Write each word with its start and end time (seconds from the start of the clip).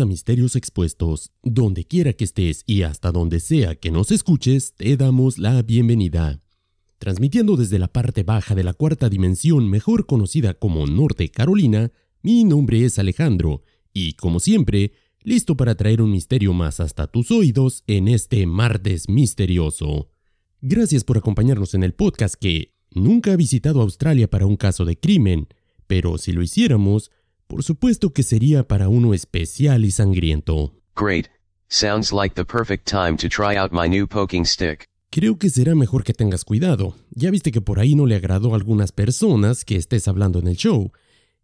A 0.00 0.06
Misterios 0.06 0.56
Expuestos. 0.56 1.32
Donde 1.42 1.84
quiera 1.84 2.12
que 2.12 2.24
estés 2.24 2.62
y 2.66 2.82
hasta 2.82 3.12
donde 3.12 3.40
sea 3.40 3.74
que 3.74 3.90
nos 3.90 4.10
escuches, 4.10 4.74
te 4.74 4.96
damos 4.96 5.38
la 5.38 5.62
bienvenida. 5.62 6.40
Transmitiendo 6.98 7.56
desde 7.56 7.78
la 7.78 7.88
parte 7.88 8.22
baja 8.22 8.54
de 8.54 8.64
la 8.64 8.72
cuarta 8.72 9.08
dimensión, 9.08 9.68
mejor 9.68 10.06
conocida 10.06 10.54
como 10.54 10.86
Norte 10.86 11.30
Carolina, 11.30 11.92
mi 12.22 12.44
nombre 12.44 12.84
es 12.84 12.98
Alejandro 12.98 13.62
y, 13.92 14.14
como 14.14 14.40
siempre, 14.40 14.92
listo 15.22 15.56
para 15.56 15.74
traer 15.74 16.02
un 16.02 16.10
misterio 16.10 16.52
más 16.52 16.80
hasta 16.80 17.06
tus 17.06 17.30
oídos 17.30 17.84
en 17.86 18.08
este 18.08 18.46
martes 18.46 19.08
misterioso. 19.08 20.08
Gracias 20.60 21.04
por 21.04 21.18
acompañarnos 21.18 21.74
en 21.74 21.82
el 21.82 21.94
podcast 21.94 22.34
que 22.34 22.74
nunca 22.90 23.32
ha 23.32 23.36
visitado 23.36 23.80
Australia 23.82 24.28
para 24.28 24.46
un 24.46 24.56
caso 24.56 24.84
de 24.84 24.98
crimen, 24.98 25.48
pero 25.86 26.18
si 26.18 26.32
lo 26.32 26.42
hiciéramos, 26.42 27.10
por 27.50 27.64
supuesto 27.64 28.12
que 28.12 28.22
sería 28.22 28.62
para 28.68 28.88
uno 28.88 29.12
especial 29.12 29.84
y 29.84 29.90
sangriento. 29.90 30.72
Great. 30.94 31.26
Sounds 31.68 32.12
like 32.12 32.36
the 32.36 32.44
perfect 32.44 32.88
time 32.88 33.16
to 33.16 33.28
try 33.28 33.56
out 33.56 33.72
my 33.72 33.88
new 33.88 34.06
poking 34.06 34.46
stick. 34.46 34.84
Creo 35.10 35.36
que 35.36 35.50
será 35.50 35.74
mejor 35.74 36.04
que 36.04 36.14
tengas 36.14 36.44
cuidado. 36.44 36.94
Ya 37.10 37.32
viste 37.32 37.50
que 37.50 37.60
por 37.60 37.80
ahí 37.80 37.96
no 37.96 38.06
le 38.06 38.14
agradó 38.14 38.52
a 38.52 38.56
algunas 38.56 38.92
personas 38.92 39.64
que 39.64 39.74
estés 39.74 40.06
hablando 40.06 40.38
en 40.38 40.46
el 40.46 40.56
show. 40.56 40.92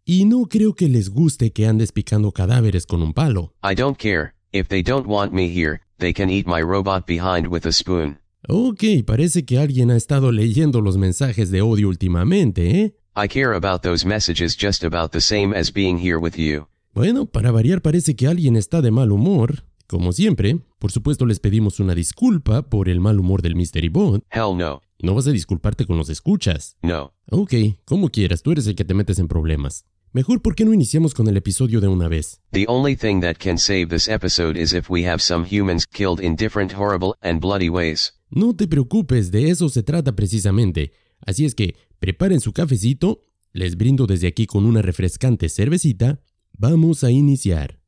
Y 0.05 0.23
no 0.23 0.45
creo 0.45 0.75
que 0.75 0.87
les 0.87 1.09
guste 1.09 1.51
que 1.51 1.67
andes 1.67 1.91
picando 1.91 2.31
cadáveres 2.31 2.85
con 2.85 3.01
un 3.01 3.13
palo. 3.13 3.53
I 3.61 3.75
don't 3.75 3.97
care. 3.97 4.33
If 4.53 4.69
they 4.69 4.81
don't 4.81 5.05
want 5.05 5.33
me 5.33 5.49
here, 5.53 5.81
they 5.97 6.13
can 6.13 6.29
eat 6.29 6.47
my 6.47 6.61
robot 6.61 7.05
behind 7.05 7.47
with 7.47 7.65
a 7.65 7.73
spoon. 7.73 8.19
Ok, 8.47 9.03
parece 9.05 9.43
que 9.43 9.59
alguien 9.59 9.91
ha 9.91 9.97
estado 9.97 10.31
leyendo 10.31 10.79
los 10.79 10.95
mensajes 10.95 11.51
de 11.51 11.61
odio 11.61 11.89
últimamente, 11.89 12.79
¿eh? 12.79 12.95
I 13.19 13.27
care 13.27 13.55
about 13.55 13.81
those 13.81 14.05
messages 14.05 14.55
just 14.55 14.83
about 14.83 15.09
the 15.11 15.21
same 15.21 15.51
as 15.51 15.73
being 15.73 15.97
here 15.97 16.19
with 16.19 16.35
you. 16.35 16.67
Bueno, 16.93 17.25
para 17.25 17.49
variar 17.49 17.81
parece 17.81 18.15
que 18.15 18.27
alguien 18.27 18.55
está 18.55 18.79
de 18.79 18.91
mal 18.91 19.11
humor. 19.11 19.63
Como 19.87 20.11
siempre, 20.13 20.59
por 20.77 20.91
supuesto 20.91 21.25
les 21.25 21.39
pedimos 21.39 21.79
una 21.79 21.95
disculpa 21.95 22.69
por 22.69 22.89
el 22.89 22.99
mal 22.99 23.19
humor 23.19 23.41
del 23.41 23.55
Mystery 23.55 23.89
Bot. 23.89 24.23
Hell 24.29 24.55
no. 24.55 24.83
No 25.01 25.15
vas 25.15 25.25
a 25.25 25.31
disculparte 25.31 25.87
con 25.87 25.97
los 25.97 26.09
escuchas. 26.09 26.77
No. 26.83 27.15
Ok, 27.31 27.53
como 27.85 28.09
quieras, 28.09 28.43
tú 28.43 28.51
eres 28.51 28.67
el 28.67 28.75
que 28.75 28.85
te 28.85 28.93
metes 28.93 29.17
en 29.17 29.27
problemas. 29.27 29.85
Mejor, 30.13 30.43
¿por 30.43 30.53
qué 30.53 30.63
no 30.63 30.71
iniciamos 30.71 31.15
con 31.15 31.27
el 31.27 31.37
episodio 31.37 31.81
de 31.81 31.87
una 31.87 32.07
vez? 32.07 32.39
The 32.51 32.65
only 32.67 32.95
thing 32.95 33.21
that 33.21 33.37
can 33.37 33.57
save 33.57 33.87
this 33.87 34.07
episode 34.07 34.59
is 34.59 34.73
if 34.73 34.91
we 34.91 35.07
have 35.07 35.23
some 35.23 35.43
humans 35.43 35.87
killed 35.87 36.21
in 36.23 36.35
different 36.35 36.73
horrible 36.75 37.15
and 37.21 37.41
bloody 37.41 37.69
ways. 37.69 38.13
No 38.29 38.55
te 38.55 38.67
preocupes, 38.67 39.31
de 39.31 39.49
eso 39.49 39.69
se 39.69 39.81
trata 39.81 40.15
precisamente. 40.15 40.91
Así 41.25 41.45
es 41.45 41.55
que 41.55 41.75
preparen 41.99 42.39
su 42.39 42.53
cafecito, 42.53 43.23
les 43.53 43.75
brindo 43.75 44.07
desde 44.07 44.27
aquí 44.27 44.45
con 44.45 44.65
una 44.65 44.81
refrescante 44.81 45.49
cervecita, 45.49 46.21
vamos 46.57 47.03
a 47.03 47.11
iniciar. 47.11 47.79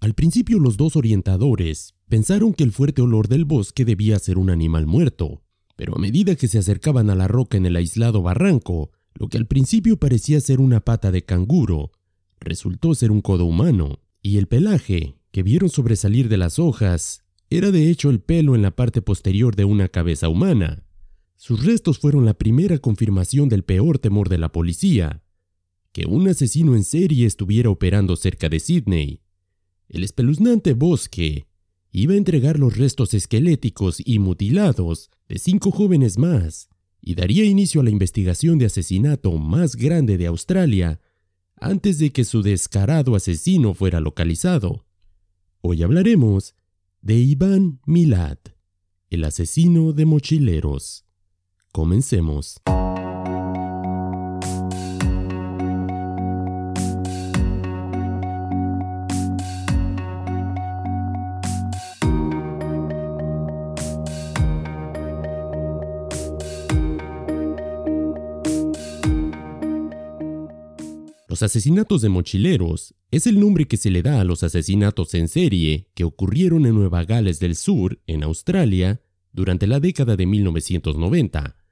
Al 0.00 0.14
principio 0.14 0.58
los 0.58 0.76
dos 0.76 0.96
orientadores 0.96 1.94
pensaron 2.08 2.52
que 2.52 2.64
el 2.64 2.72
fuerte 2.72 3.02
olor 3.02 3.28
del 3.28 3.44
bosque 3.44 3.84
debía 3.84 4.18
ser 4.18 4.38
un 4.38 4.50
animal 4.50 4.86
muerto, 4.86 5.42
pero 5.76 5.96
a 5.96 5.98
medida 5.98 6.36
que 6.36 6.48
se 6.48 6.58
acercaban 6.58 7.10
a 7.10 7.14
la 7.14 7.26
roca 7.26 7.56
en 7.56 7.66
el 7.66 7.76
aislado 7.76 8.22
barranco, 8.22 8.90
lo 9.14 9.28
que 9.28 9.38
al 9.38 9.46
principio 9.46 9.98
parecía 9.98 10.40
ser 10.40 10.60
una 10.60 10.80
pata 10.80 11.10
de 11.10 11.24
canguro, 11.24 11.92
resultó 12.40 12.94
ser 12.94 13.10
un 13.10 13.20
codo 13.20 13.44
humano, 13.44 14.00
y 14.22 14.38
el 14.38 14.46
pelaje, 14.46 15.16
que 15.30 15.42
vieron 15.42 15.70
sobresalir 15.70 16.28
de 16.28 16.36
las 16.36 16.58
hojas, 16.58 17.24
era 17.50 17.70
de 17.70 17.90
hecho 17.90 18.10
el 18.10 18.20
pelo 18.20 18.54
en 18.54 18.62
la 18.62 18.76
parte 18.76 19.02
posterior 19.02 19.56
de 19.56 19.64
una 19.64 19.88
cabeza 19.88 20.28
humana. 20.28 20.83
Sus 21.46 21.62
restos 21.62 21.98
fueron 21.98 22.24
la 22.24 22.32
primera 22.32 22.78
confirmación 22.78 23.50
del 23.50 23.64
peor 23.64 23.98
temor 23.98 24.30
de 24.30 24.38
la 24.38 24.50
policía, 24.50 25.22
que 25.92 26.06
un 26.06 26.26
asesino 26.26 26.74
en 26.74 26.84
serie 26.84 27.26
estuviera 27.26 27.68
operando 27.68 28.16
cerca 28.16 28.48
de 28.48 28.58
Sydney. 28.58 29.20
El 29.90 30.04
espeluznante 30.04 30.72
bosque 30.72 31.46
iba 31.92 32.14
a 32.14 32.16
entregar 32.16 32.58
los 32.58 32.78
restos 32.78 33.12
esqueléticos 33.12 34.00
y 34.02 34.20
mutilados 34.20 35.10
de 35.28 35.38
cinco 35.38 35.70
jóvenes 35.70 36.16
más 36.16 36.70
y 37.02 37.14
daría 37.14 37.44
inicio 37.44 37.82
a 37.82 37.84
la 37.84 37.90
investigación 37.90 38.56
de 38.56 38.64
asesinato 38.64 39.32
más 39.32 39.76
grande 39.76 40.16
de 40.16 40.28
Australia 40.28 40.98
antes 41.56 41.98
de 41.98 42.10
que 42.10 42.24
su 42.24 42.40
descarado 42.40 43.16
asesino 43.16 43.74
fuera 43.74 44.00
localizado. 44.00 44.86
Hoy 45.60 45.82
hablaremos 45.82 46.54
de 47.02 47.16
Iván 47.16 47.80
Milad, 47.84 48.38
el 49.10 49.24
asesino 49.24 49.92
de 49.92 50.06
mochileros. 50.06 51.03
Comencemos. 51.74 52.58
Los 71.26 71.42
asesinatos 71.42 72.02
de 72.02 72.08
mochileros 72.08 72.94
es 73.10 73.26
el 73.26 73.40
nombre 73.40 73.66
que 73.66 73.76
se 73.76 73.90
le 73.90 74.02
da 74.02 74.20
a 74.20 74.24
los 74.24 74.44
asesinatos 74.44 75.12
en 75.14 75.26
serie 75.26 75.88
que 75.96 76.04
ocurrieron 76.04 76.66
en 76.66 76.76
Nueva 76.76 77.02
Gales 77.02 77.40
del 77.40 77.56
Sur, 77.56 77.98
en 78.06 78.22
Australia, 78.22 79.00
durante 79.32 79.66
la 79.66 79.80
década 79.80 80.14
de 80.14 80.26
1990. 80.26 81.63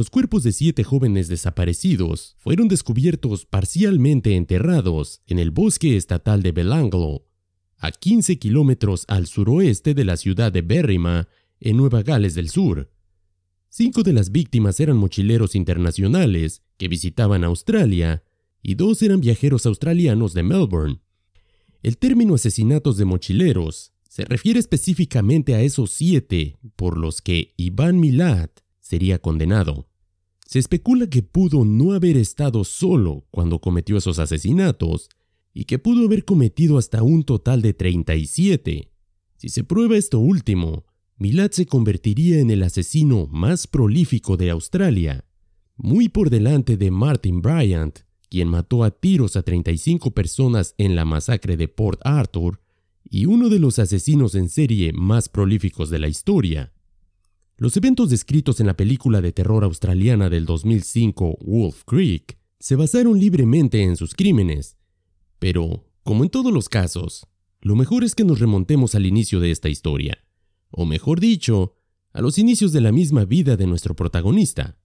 Los 0.00 0.08
cuerpos 0.08 0.44
de 0.44 0.52
siete 0.52 0.82
jóvenes 0.82 1.28
desaparecidos 1.28 2.34
fueron 2.38 2.68
descubiertos 2.68 3.44
parcialmente 3.44 4.34
enterrados 4.34 5.20
en 5.26 5.38
el 5.38 5.50
bosque 5.50 5.98
estatal 5.98 6.42
de 6.42 6.52
Belanglo, 6.52 7.26
a 7.76 7.90
15 7.90 8.38
kilómetros 8.38 9.04
al 9.08 9.26
suroeste 9.26 9.92
de 9.92 10.06
la 10.06 10.16
ciudad 10.16 10.52
de 10.52 10.62
Berrima, 10.62 11.28
en 11.60 11.76
Nueva 11.76 12.02
Gales 12.02 12.34
del 12.34 12.48
Sur. 12.48 12.90
Cinco 13.68 14.02
de 14.02 14.14
las 14.14 14.32
víctimas 14.32 14.80
eran 14.80 14.96
mochileros 14.96 15.54
internacionales 15.54 16.62
que 16.78 16.88
visitaban 16.88 17.44
Australia 17.44 18.24
y 18.62 18.76
dos 18.76 19.02
eran 19.02 19.20
viajeros 19.20 19.66
australianos 19.66 20.32
de 20.32 20.42
Melbourne. 20.42 21.00
El 21.82 21.98
término 21.98 22.36
asesinatos 22.36 22.96
de 22.96 23.04
mochileros 23.04 23.92
se 24.08 24.24
refiere 24.24 24.60
específicamente 24.60 25.54
a 25.54 25.60
esos 25.60 25.90
siete 25.90 26.56
por 26.76 26.96
los 26.96 27.20
que 27.20 27.52
Iván 27.58 28.00
Milad 28.00 28.48
sería 28.80 29.18
condenado. 29.18 29.89
Se 30.50 30.58
especula 30.58 31.06
que 31.06 31.22
pudo 31.22 31.64
no 31.64 31.92
haber 31.92 32.16
estado 32.16 32.64
solo 32.64 33.24
cuando 33.30 33.60
cometió 33.60 33.96
esos 33.96 34.18
asesinatos 34.18 35.08
y 35.54 35.64
que 35.64 35.78
pudo 35.78 36.04
haber 36.04 36.24
cometido 36.24 36.76
hasta 36.76 37.04
un 37.04 37.22
total 37.22 37.62
de 37.62 37.72
37. 37.72 38.90
Si 39.36 39.48
se 39.48 39.62
prueba 39.62 39.96
esto 39.96 40.18
último, 40.18 40.86
Milad 41.18 41.52
se 41.52 41.66
convertiría 41.66 42.40
en 42.40 42.50
el 42.50 42.64
asesino 42.64 43.28
más 43.28 43.68
prolífico 43.68 44.36
de 44.36 44.50
Australia, 44.50 45.24
muy 45.76 46.08
por 46.08 46.30
delante 46.30 46.76
de 46.76 46.90
Martin 46.90 47.42
Bryant, 47.42 48.00
quien 48.28 48.48
mató 48.48 48.82
a 48.82 48.90
tiros 48.90 49.36
a 49.36 49.42
35 49.42 50.10
personas 50.10 50.74
en 50.78 50.96
la 50.96 51.04
masacre 51.04 51.56
de 51.56 51.68
Port 51.68 52.00
Arthur, 52.02 52.60
y 53.08 53.26
uno 53.26 53.50
de 53.50 53.60
los 53.60 53.78
asesinos 53.78 54.34
en 54.34 54.48
serie 54.48 54.92
más 54.92 55.28
prolíficos 55.28 55.90
de 55.90 56.00
la 56.00 56.08
historia. 56.08 56.72
Los 57.60 57.76
eventos 57.76 58.08
descritos 58.08 58.58
en 58.60 58.68
la 58.68 58.74
película 58.74 59.20
de 59.20 59.32
terror 59.32 59.64
australiana 59.64 60.30
del 60.30 60.46
2005 60.46 61.40
Wolf 61.42 61.84
Creek 61.84 62.38
se 62.58 62.74
basaron 62.74 63.20
libremente 63.20 63.82
en 63.82 63.98
sus 63.98 64.14
crímenes, 64.14 64.78
pero, 65.38 65.84
como 66.02 66.24
en 66.24 66.30
todos 66.30 66.54
los 66.54 66.70
casos, 66.70 67.26
lo 67.60 67.76
mejor 67.76 68.02
es 68.02 68.14
que 68.14 68.24
nos 68.24 68.38
remontemos 68.38 68.94
al 68.94 69.04
inicio 69.04 69.40
de 69.40 69.50
esta 69.50 69.68
historia, 69.68 70.24
o 70.70 70.86
mejor 70.86 71.20
dicho, 71.20 71.74
a 72.14 72.22
los 72.22 72.38
inicios 72.38 72.72
de 72.72 72.80
la 72.80 72.92
misma 72.92 73.26
vida 73.26 73.58
de 73.58 73.66
nuestro 73.66 73.94
protagonista. 73.94 74.78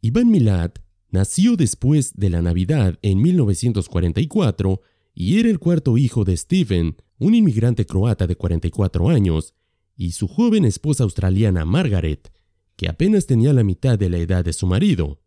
Iván 0.00 0.30
Milad 0.30 0.70
Nació 1.10 1.56
después 1.56 2.14
de 2.14 2.30
la 2.30 2.40
Navidad 2.40 3.00
en 3.02 3.20
1944 3.20 4.80
y 5.12 5.40
era 5.40 5.48
el 5.48 5.58
cuarto 5.58 5.98
hijo 5.98 6.22
de 6.22 6.36
Stephen, 6.36 6.98
un 7.18 7.34
inmigrante 7.34 7.84
croata 7.84 8.28
de 8.28 8.36
44 8.36 9.08
años, 9.08 9.56
y 9.96 10.12
su 10.12 10.28
joven 10.28 10.64
esposa 10.64 11.04
australiana 11.04 11.64
Margaret, 11.64 12.32
que 12.76 12.88
apenas 12.88 13.26
tenía 13.26 13.52
la 13.52 13.62
mitad 13.62 13.98
de 13.98 14.08
la 14.08 14.16
edad 14.16 14.44
de 14.44 14.54
su 14.54 14.66
marido. 14.66 15.20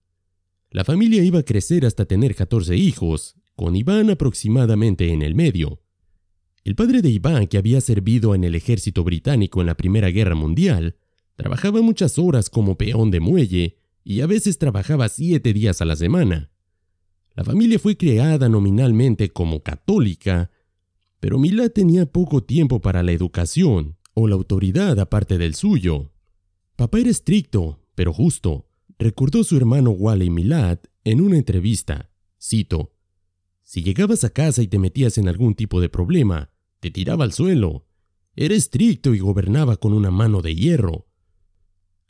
La 0.71 0.83
familia 0.83 1.24
iba 1.24 1.39
a 1.39 1.44
crecer 1.44 1.86
hasta 1.86 2.06
tener 2.06 2.33
14 2.33 2.75
hijos, 2.75 3.36
con 3.56 3.75
Iván 3.75 4.10
aproximadamente 4.10 5.13
en 5.13 5.21
el 5.21 5.36
medio. 5.36 5.83
El 6.63 6.75
padre 6.75 7.04
de 7.04 7.10
Iván, 7.10 7.45
que 7.45 7.60
había 7.60 7.81
servido 7.81 8.33
en 8.33 8.44
el 8.44 8.56
ejército 8.56 9.04
británico 9.04 9.62
en 9.62 9.68
la 9.68 9.77
Primera 9.77 10.10
Guerra 10.10 10.33
Mundial, 10.33 10.95
trabajaba 11.36 11.81
muchas 11.81 12.18
horas 12.18 12.50
como 12.50 12.77
peón 12.77 13.12
de 13.12 13.19
muelle 13.19 13.77
y 14.04 14.21
a 14.21 14.25
veces 14.25 14.57
trabajaba 14.57 15.09
siete 15.09 15.54
días 15.54 15.81
a 15.81 15.86
la 15.86 15.95
semana. 15.95 16.50
La 17.36 17.44
familia 17.44 17.77
fue 17.77 17.98
creada 17.98 18.50
nominalmente 18.50 19.30
como 19.30 19.62
católica, 19.62 20.50
pero 21.19 21.38
Milad 21.38 21.69
tenía 21.69 22.06
poco 22.06 22.44
tiempo 22.44 22.81
para 22.81 23.04
la 23.04 23.12
educación 23.12 23.98
o 24.13 24.27
la 24.27 24.36
autoridad 24.36 25.00
aparte 25.00 25.38
del 25.38 25.56
suyo. 25.56 26.12
Papá 26.75 27.00
era 27.00 27.10
estricto, 27.10 27.80
pero 27.95 28.13
justo, 28.13 28.68
recordó 28.98 29.44
su 29.44 29.57
hermano 29.57 29.92
Wally 29.92 30.30
Milad 30.30 30.80
en 31.04 31.21
una 31.21 31.38
entrevista. 31.38 32.10
Cito, 32.42 32.94
Si 33.63 33.81
llegabas 33.81 34.24
a 34.24 34.30
casa 34.30 34.62
y 34.62 34.68
te 34.68 34.80
metías 34.80 35.18
en 35.18 35.27
algún 35.27 35.56
tipo 35.56 35.81
de 35.81 35.89
problema, 35.89 36.51
te 36.80 36.92
tiraba 36.92 37.24
al 37.24 37.31
suelo. 37.31 37.88
Era 38.36 38.56
estricto 38.56 39.13
y 39.13 39.19
gobernaba 39.19 39.77
con 39.77 39.94
una 39.94 40.12
mano 40.12 40.42
de 40.42 40.56
hierro. 40.56 41.07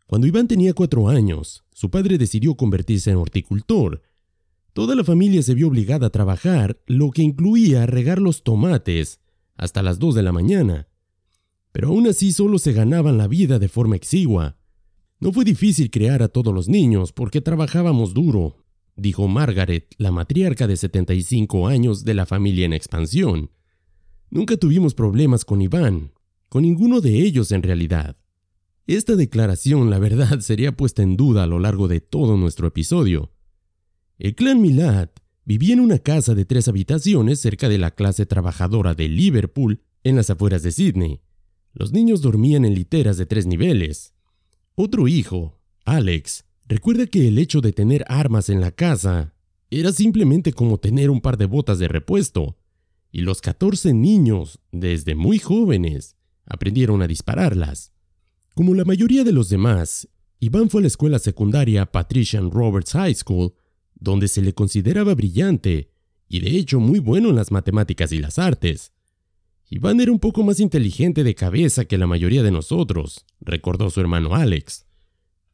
Cuando 0.07 0.27
Iván 0.27 0.47
tenía 0.47 0.73
cuatro 0.73 1.09
años, 1.09 1.63
su 1.71 1.89
padre 1.89 2.17
decidió 2.17 2.55
convertirse 2.55 3.11
en 3.11 3.17
horticultor. 3.17 4.01
Toda 4.73 4.95
la 4.95 5.03
familia 5.03 5.41
se 5.43 5.53
vio 5.53 5.67
obligada 5.67 6.07
a 6.07 6.11
trabajar, 6.11 6.81
lo 6.87 7.11
que 7.11 7.21
incluía 7.21 7.85
regar 7.85 8.19
los 8.19 8.43
tomates 8.43 9.19
hasta 9.55 9.83
las 9.83 9.99
dos 9.99 10.15
de 10.15 10.23
la 10.23 10.31
mañana. 10.31 10.87
Pero 11.73 11.89
aún 11.89 12.07
así 12.07 12.31
solo 12.31 12.59
se 12.59 12.71
ganaban 12.71 13.17
la 13.17 13.27
vida 13.27 13.59
de 13.59 13.67
forma 13.67 13.97
exigua. 13.97 14.57
No 15.19 15.33
fue 15.33 15.43
difícil 15.43 15.91
crear 15.91 16.23
a 16.23 16.29
todos 16.29 16.53
los 16.53 16.69
niños 16.69 17.11
porque 17.11 17.41
trabajábamos 17.41 18.13
duro, 18.13 18.63
dijo 18.95 19.27
Margaret, 19.27 19.93
la 19.97 20.11
matriarca 20.11 20.67
de 20.67 20.77
75 20.77 21.67
años 21.67 22.05
de 22.05 22.13
la 22.13 22.25
familia 22.25 22.65
en 22.65 22.73
expansión. 22.73 23.49
Nunca 24.29 24.55
tuvimos 24.55 24.93
problemas 24.93 25.45
con 25.45 25.61
Iván, 25.61 26.13
con 26.47 26.61
ninguno 26.61 27.01
de 27.01 27.19
ellos 27.19 27.51
en 27.51 27.63
realidad. 27.63 28.17
Esta 28.85 29.15
declaración, 29.15 29.89
la 29.89 29.97
verdad, 29.97 30.39
sería 30.41 30.77
puesta 30.77 31.01
en 31.01 31.17
duda 31.17 31.43
a 31.43 31.47
lo 31.47 31.57
largo 31.57 31.87
de 31.87 32.01
todo 32.01 32.37
nuestro 32.37 32.67
episodio. 32.67 33.31
El 34.19 34.35
clan 34.35 34.61
Milad 34.61 35.09
vivía 35.43 35.73
en 35.73 35.79
una 35.79 35.97
casa 35.97 36.35
de 36.35 36.45
tres 36.45 36.67
habitaciones 36.67 37.39
cerca 37.39 37.67
de 37.67 37.79
la 37.79 37.91
clase 37.91 38.27
trabajadora 38.27 38.93
de 38.93 39.09
Liverpool, 39.09 39.81
en 40.03 40.17
las 40.17 40.29
afueras 40.29 40.61
de 40.61 40.71
Sydney. 40.71 41.21
Los 41.73 41.91
niños 41.91 42.21
dormían 42.21 42.65
en 42.65 42.75
literas 42.75 43.17
de 43.17 43.25
tres 43.25 43.45
niveles. 43.45 44.13
Otro 44.75 45.07
hijo, 45.07 45.59
Alex, 45.85 46.45
recuerda 46.67 47.07
que 47.07 47.27
el 47.27 47.37
hecho 47.37 47.61
de 47.61 47.73
tener 47.73 48.05
armas 48.07 48.49
en 48.49 48.61
la 48.61 48.71
casa 48.71 49.33
era 49.69 49.91
simplemente 49.91 50.53
como 50.53 50.77
tener 50.77 51.09
un 51.09 51.19
par 51.19 51.37
de 51.37 51.45
botas 51.45 51.79
de 51.79 51.87
repuesto 51.87 52.57
y 53.11 53.21
los 53.21 53.41
14 53.41 53.93
niños, 53.93 54.59
desde 54.71 55.13
muy 55.15 55.39
jóvenes, 55.39 56.15
aprendieron 56.45 57.01
a 57.01 57.07
dispararlas. 57.07 57.91
Como 58.55 58.73
la 58.75 58.85
mayoría 58.85 59.23
de 59.23 59.31
los 59.31 59.49
demás, 59.49 60.07
Iván 60.39 60.69
fue 60.69 60.81
a 60.81 60.83
la 60.83 60.87
escuela 60.87 61.19
secundaria 61.19 61.85
Patrician 61.85 62.51
Roberts 62.51 62.93
High 62.93 63.15
School, 63.15 63.53
donde 63.95 64.27
se 64.27 64.41
le 64.41 64.53
consideraba 64.53 65.15
brillante 65.15 65.91
y 66.27 66.39
de 66.39 66.57
hecho 66.57 66.79
muy 66.79 66.99
bueno 66.99 67.29
en 67.29 67.35
las 67.35 67.51
matemáticas 67.51 68.11
y 68.11 68.19
las 68.19 68.39
artes. 68.39 68.91
Iván 69.75 69.99
era 70.01 70.11
un 70.11 70.19
poco 70.19 70.43
más 70.43 70.59
inteligente 70.59 71.23
de 71.23 71.33
cabeza 71.33 71.85
que 71.85 71.97
la 71.97 72.05
mayoría 72.05 72.43
de 72.43 72.51
nosotros, 72.51 73.25
recordó 73.41 73.89
su 73.89 74.01
hermano 74.01 74.35
Alex. 74.35 74.85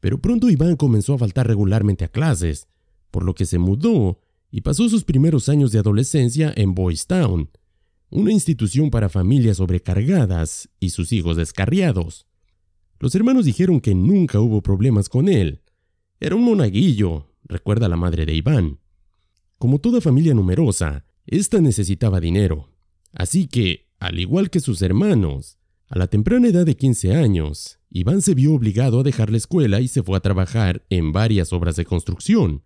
Pero 0.01 0.19
pronto 0.19 0.49
Iván 0.49 0.75
comenzó 0.75 1.13
a 1.13 1.17
faltar 1.17 1.47
regularmente 1.47 2.03
a 2.03 2.09
clases, 2.09 2.67
por 3.11 3.23
lo 3.23 3.33
que 3.33 3.45
se 3.45 3.59
mudó 3.59 4.19
y 4.51 4.59
pasó 4.59 4.89
sus 4.89 5.05
primeros 5.05 5.47
años 5.47 5.71
de 5.71 5.79
adolescencia 5.79 6.51
en 6.57 6.75
Boys 6.75 7.07
Town, 7.07 7.49
una 8.09 8.33
institución 8.33 8.89
para 8.89 9.07
familias 9.07 9.55
sobrecargadas 9.55 10.67
y 10.81 10.89
sus 10.89 11.13
hijos 11.13 11.37
descarriados. 11.37 12.27
Los 12.99 13.15
hermanos 13.15 13.45
dijeron 13.45 13.79
que 13.79 13.95
nunca 13.95 14.41
hubo 14.41 14.61
problemas 14.61 15.07
con 15.07 15.29
él. 15.29 15.61
Era 16.19 16.35
un 16.35 16.43
monaguillo, 16.43 17.31
recuerda 17.45 17.87
la 17.87 17.95
madre 17.95 18.25
de 18.25 18.33
Iván. 18.33 18.79
Como 19.57 19.79
toda 19.79 20.01
familia 20.01 20.33
numerosa, 20.33 21.05
ésta 21.25 21.61
necesitaba 21.61 22.19
dinero. 22.19 22.67
Así 23.13 23.47
que, 23.47 23.88
al 23.99 24.19
igual 24.19 24.49
que 24.49 24.59
sus 24.59 24.81
hermanos, 24.81 25.57
a 25.87 25.97
la 25.97 26.07
temprana 26.07 26.47
edad 26.47 26.65
de 26.65 26.77
15 26.77 27.15
años, 27.15 27.79
Iván 27.89 28.21
se 28.21 28.33
vio 28.33 28.53
obligado 28.53 28.99
a 28.99 29.03
dejar 29.03 29.29
la 29.31 29.37
escuela 29.37 29.81
y 29.81 29.87
se 29.87 30.03
fue 30.03 30.17
a 30.17 30.21
trabajar 30.21 30.85
en 30.89 31.11
varias 31.11 31.51
obras 31.51 31.75
de 31.75 31.85
construcción. 31.85 32.63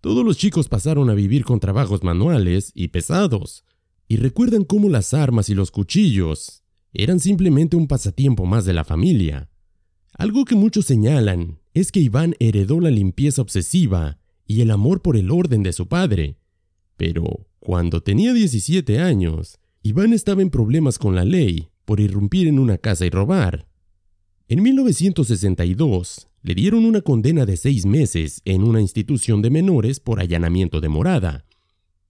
Todos 0.00 0.24
los 0.24 0.36
chicos 0.36 0.68
pasaron 0.68 1.08
a 1.10 1.14
vivir 1.14 1.44
con 1.44 1.60
trabajos 1.60 2.02
manuales 2.02 2.72
y 2.74 2.88
pesados, 2.88 3.64
y 4.08 4.16
recuerdan 4.16 4.64
cómo 4.64 4.88
las 4.88 5.14
armas 5.14 5.48
y 5.48 5.54
los 5.54 5.70
cuchillos 5.70 6.62
eran 6.92 7.20
simplemente 7.20 7.76
un 7.76 7.88
pasatiempo 7.88 8.44
más 8.44 8.64
de 8.64 8.74
la 8.74 8.84
familia. 8.84 9.48
Algo 10.12 10.44
que 10.44 10.54
muchos 10.54 10.84
señalan 10.84 11.60
es 11.72 11.90
que 11.90 12.00
Iván 12.00 12.34
heredó 12.38 12.80
la 12.80 12.90
limpieza 12.90 13.40
obsesiva 13.40 14.18
y 14.46 14.60
el 14.60 14.70
amor 14.70 15.00
por 15.00 15.16
el 15.16 15.30
orden 15.30 15.62
de 15.62 15.72
su 15.72 15.88
padre. 15.88 16.36
Pero 16.98 17.46
cuando 17.60 18.02
tenía 18.02 18.34
17 18.34 18.98
años, 18.98 19.58
Iván 19.84 20.12
estaba 20.12 20.42
en 20.42 20.50
problemas 20.50 20.96
con 20.96 21.16
la 21.16 21.24
ley 21.24 21.70
por 21.84 21.98
irrumpir 21.98 22.46
en 22.46 22.60
una 22.60 22.78
casa 22.78 23.04
y 23.04 23.10
robar. 23.10 23.66
En 24.46 24.62
1962, 24.62 26.28
le 26.42 26.54
dieron 26.54 26.84
una 26.84 27.00
condena 27.00 27.46
de 27.46 27.56
seis 27.56 27.84
meses 27.84 28.42
en 28.44 28.62
una 28.62 28.80
institución 28.80 29.42
de 29.42 29.50
menores 29.50 29.98
por 29.98 30.20
allanamiento 30.20 30.80
de 30.80 30.88
morada. 30.88 31.46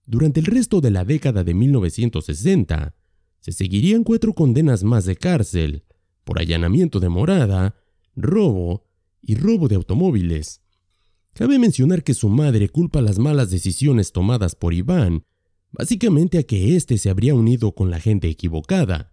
Durante 0.05 0.39
el 0.39 0.45
resto 0.45 0.81
de 0.81 0.91
la 0.91 1.03
década 1.03 1.43
de 1.43 1.55
1960, 1.55 2.95
se 3.39 3.51
seguirían 3.51 4.03
cuatro 4.03 4.33
condenas 4.33 4.83
más 4.83 5.05
de 5.05 5.15
cárcel 5.15 5.83
por 6.23 6.39
allanamiento 6.39 6.99
de 6.99 7.09
morada, 7.09 7.75
robo 8.15 8.85
y 9.21 9.33
robo 9.33 9.67
de 9.67 9.75
automóviles. 9.75 10.61
Cabe 11.33 11.57
mencionar 11.57 12.03
que 12.03 12.13
su 12.13 12.29
madre 12.29 12.69
culpa 12.69 13.01
las 13.01 13.17
malas 13.17 13.49
decisiones 13.49 14.11
tomadas 14.11 14.53
por 14.53 14.75
Iván, 14.75 15.23
básicamente 15.73 16.37
a 16.37 16.43
que 16.43 16.75
éste 16.75 16.97
se 16.97 17.09
habría 17.09 17.35
unido 17.35 17.73
con 17.73 17.89
la 17.89 17.99
gente 17.99 18.29
equivocada. 18.29 19.11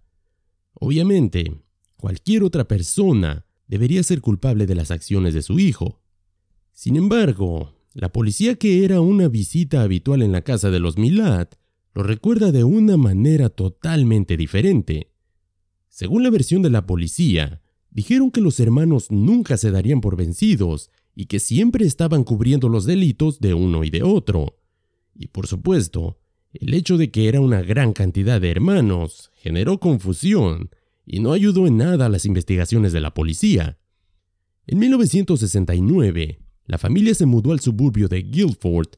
Obviamente, 0.74 1.62
cualquier 1.96 2.44
otra 2.44 2.68
persona 2.68 3.46
debería 3.66 4.02
ser 4.02 4.20
culpable 4.20 4.66
de 4.66 4.74
las 4.74 4.90
acciones 4.90 5.34
de 5.34 5.42
su 5.42 5.58
hijo. 5.58 6.00
Sin 6.72 6.96
embargo, 6.96 7.74
la 7.92 8.12
policía 8.12 8.54
que 8.54 8.84
era 8.84 9.00
una 9.00 9.28
visita 9.28 9.82
habitual 9.82 10.22
en 10.22 10.32
la 10.32 10.42
casa 10.42 10.70
de 10.70 10.78
los 10.78 10.96
Milad 10.96 11.48
lo 11.92 12.02
recuerda 12.04 12.52
de 12.52 12.62
una 12.62 12.96
manera 12.96 13.48
totalmente 13.48 14.36
diferente. 14.36 15.12
Según 15.88 16.22
la 16.22 16.30
versión 16.30 16.62
de 16.62 16.70
la 16.70 16.86
policía, 16.86 17.62
dijeron 17.90 18.30
que 18.30 18.40
los 18.40 18.60
hermanos 18.60 19.10
nunca 19.10 19.56
se 19.56 19.70
darían 19.72 20.00
por 20.00 20.16
vencidos 20.16 20.90
y 21.16 21.26
que 21.26 21.40
siempre 21.40 21.84
estaban 21.84 22.22
cubriendo 22.22 22.68
los 22.68 22.84
delitos 22.84 23.40
de 23.40 23.54
uno 23.54 23.82
y 23.82 23.90
de 23.90 24.02
otro. 24.02 24.60
Y 25.14 25.26
por 25.28 25.48
supuesto, 25.48 26.19
el 26.52 26.74
hecho 26.74 26.96
de 26.96 27.10
que 27.10 27.28
era 27.28 27.40
una 27.40 27.62
gran 27.62 27.92
cantidad 27.92 28.40
de 28.40 28.50
hermanos 28.50 29.30
generó 29.34 29.78
confusión 29.78 30.70
y 31.06 31.20
no 31.20 31.32
ayudó 31.32 31.66
en 31.66 31.76
nada 31.76 32.06
a 32.06 32.08
las 32.08 32.24
investigaciones 32.24 32.92
de 32.92 33.00
la 33.00 33.14
policía. 33.14 33.78
En 34.66 34.78
1969, 34.78 36.40
la 36.66 36.78
familia 36.78 37.14
se 37.14 37.26
mudó 37.26 37.52
al 37.52 37.60
suburbio 37.60 38.08
de 38.08 38.22
Guildford, 38.22 38.88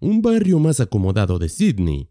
un 0.00 0.22
barrio 0.22 0.58
más 0.58 0.80
acomodado 0.80 1.38
de 1.38 1.48
Sydney. 1.48 2.08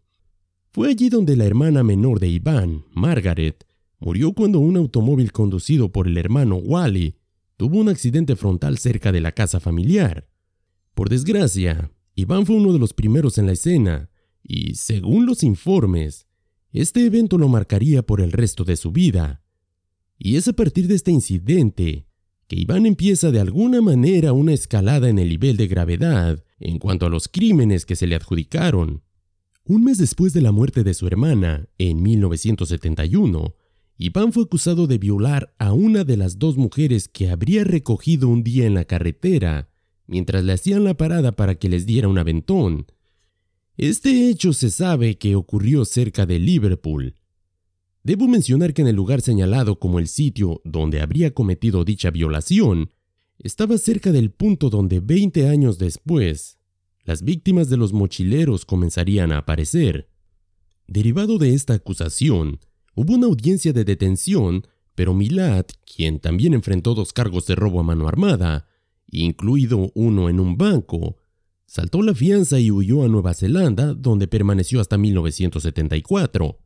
Fue 0.70 0.90
allí 0.90 1.08
donde 1.08 1.36
la 1.36 1.44
hermana 1.44 1.82
menor 1.82 2.20
de 2.20 2.28
Iván, 2.28 2.84
Margaret, 2.92 3.66
murió 3.98 4.32
cuando 4.32 4.60
un 4.60 4.76
automóvil 4.76 5.32
conducido 5.32 5.90
por 5.90 6.06
el 6.06 6.18
hermano 6.18 6.56
Wally 6.56 7.16
tuvo 7.56 7.78
un 7.78 7.88
accidente 7.88 8.36
frontal 8.36 8.78
cerca 8.78 9.10
de 9.10 9.20
la 9.20 9.32
casa 9.32 9.58
familiar. 9.58 10.28
Por 10.94 11.08
desgracia, 11.08 11.90
Iván 12.14 12.46
fue 12.46 12.56
uno 12.56 12.72
de 12.72 12.78
los 12.78 12.92
primeros 12.92 13.38
en 13.38 13.46
la 13.46 13.52
escena 13.52 14.10
y, 14.42 14.74
según 14.74 15.26
los 15.26 15.42
informes, 15.42 16.26
este 16.72 17.04
evento 17.04 17.38
lo 17.38 17.48
marcaría 17.48 18.02
por 18.02 18.20
el 18.20 18.32
resto 18.32 18.64
de 18.64 18.76
su 18.76 18.92
vida. 18.92 19.42
Y 20.18 20.36
es 20.36 20.48
a 20.48 20.52
partir 20.52 20.88
de 20.88 20.94
este 20.94 21.10
incidente 21.10 22.06
que 22.48 22.56
Iván 22.56 22.86
empieza 22.86 23.30
de 23.30 23.40
alguna 23.40 23.80
manera 23.82 24.32
una 24.32 24.54
escalada 24.54 25.08
en 25.08 25.18
el 25.18 25.28
nivel 25.28 25.56
de 25.56 25.68
gravedad 25.68 26.42
en 26.60 26.78
cuanto 26.78 27.06
a 27.06 27.10
los 27.10 27.28
crímenes 27.28 27.84
que 27.84 27.94
se 27.94 28.06
le 28.06 28.16
adjudicaron. 28.16 29.02
Un 29.64 29.84
mes 29.84 29.98
después 29.98 30.32
de 30.32 30.40
la 30.40 30.50
muerte 30.50 30.82
de 30.82 30.94
su 30.94 31.06
hermana, 31.06 31.68
en 31.76 32.02
1971, 32.02 33.54
Iván 33.98 34.32
fue 34.32 34.44
acusado 34.44 34.86
de 34.86 34.96
violar 34.96 35.52
a 35.58 35.72
una 35.72 36.04
de 36.04 36.16
las 36.16 36.38
dos 36.38 36.56
mujeres 36.56 37.08
que 37.08 37.28
habría 37.28 37.64
recogido 37.64 38.28
un 38.28 38.42
día 38.42 38.66
en 38.66 38.74
la 38.74 38.84
carretera 38.84 39.68
mientras 40.06 40.42
le 40.42 40.54
hacían 40.54 40.84
la 40.84 40.94
parada 40.94 41.32
para 41.32 41.56
que 41.56 41.68
les 41.68 41.84
diera 41.84 42.08
un 42.08 42.18
aventón. 42.18 42.86
Este 43.78 44.28
hecho 44.28 44.52
se 44.52 44.68
sabe 44.70 45.16
que 45.16 45.36
ocurrió 45.36 45.86
cerca 45.86 46.26
de 46.26 46.38
Liverpool, 46.38 47.14
Debo 48.08 48.26
mencionar 48.26 48.72
que 48.72 48.80
en 48.80 48.88
el 48.88 48.96
lugar 48.96 49.20
señalado 49.20 49.78
como 49.78 49.98
el 49.98 50.08
sitio 50.08 50.62
donde 50.64 51.02
habría 51.02 51.34
cometido 51.34 51.84
dicha 51.84 52.10
violación, 52.10 52.90
estaba 53.38 53.76
cerca 53.76 54.12
del 54.12 54.30
punto 54.30 54.70
donde 54.70 55.00
20 55.00 55.46
años 55.48 55.78
después, 55.78 56.58
las 57.04 57.22
víctimas 57.22 57.68
de 57.68 57.76
los 57.76 57.92
mochileros 57.92 58.64
comenzarían 58.64 59.30
a 59.30 59.38
aparecer. 59.38 60.08
Derivado 60.86 61.36
de 61.36 61.52
esta 61.52 61.74
acusación, 61.74 62.60
hubo 62.94 63.12
una 63.12 63.26
audiencia 63.26 63.74
de 63.74 63.84
detención, 63.84 64.66
pero 64.94 65.12
Milad, 65.12 65.66
quien 65.84 66.18
también 66.18 66.54
enfrentó 66.54 66.94
dos 66.94 67.12
cargos 67.12 67.46
de 67.46 67.56
robo 67.56 67.80
a 67.80 67.82
mano 67.82 68.08
armada, 68.08 68.68
incluido 69.10 69.92
uno 69.94 70.30
en 70.30 70.40
un 70.40 70.56
banco, 70.56 71.16
saltó 71.68 72.02
la 72.02 72.16
fianza 72.16 72.58
y 72.58 72.72
huyó 72.72 73.04
a 73.04 73.08
Nueva 73.08 73.32
Zelanda, 73.34 73.94
donde 73.94 74.26
permaneció 74.26 74.80
hasta 74.80 74.98
1974 74.98 76.58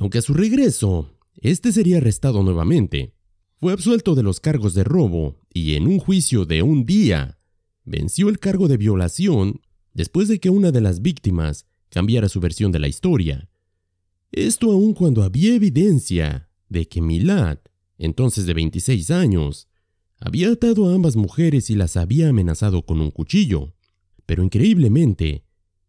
aunque 0.00 0.18
a 0.18 0.22
su 0.22 0.32
regreso, 0.32 1.10
este 1.36 1.72
sería 1.72 1.98
arrestado 1.98 2.42
nuevamente. 2.42 3.14
Fue 3.56 3.72
absuelto 3.72 4.14
de 4.14 4.22
los 4.22 4.40
cargos 4.40 4.72
de 4.72 4.82
robo 4.82 5.36
y 5.52 5.74
en 5.74 5.86
un 5.86 5.98
juicio 5.98 6.46
de 6.46 6.62
un 6.62 6.86
día 6.86 7.38
venció 7.84 8.30
el 8.30 8.38
cargo 8.38 8.66
de 8.66 8.78
violación 8.78 9.60
después 9.92 10.28
de 10.28 10.40
que 10.40 10.48
una 10.48 10.72
de 10.72 10.80
las 10.80 11.02
víctimas 11.02 11.66
cambiara 11.90 12.30
su 12.30 12.40
versión 12.40 12.72
de 12.72 12.78
la 12.78 12.88
historia. 12.88 13.50
Esto 14.32 14.70
aun 14.70 14.94
cuando 14.94 15.22
había 15.22 15.54
evidencia 15.54 16.48
de 16.70 16.88
que 16.88 17.02
Milad, 17.02 17.58
entonces 17.98 18.46
de 18.46 18.54
26 18.54 19.10
años, 19.10 19.68
había 20.18 20.50
atado 20.50 20.88
a 20.88 20.94
ambas 20.94 21.16
mujeres 21.16 21.68
y 21.68 21.74
las 21.74 21.98
había 21.98 22.28
amenazado 22.30 22.86
con 22.86 23.00
un 23.00 23.10
cuchillo. 23.10 23.74
Pero 24.30 24.44
increíblemente, 24.44 25.42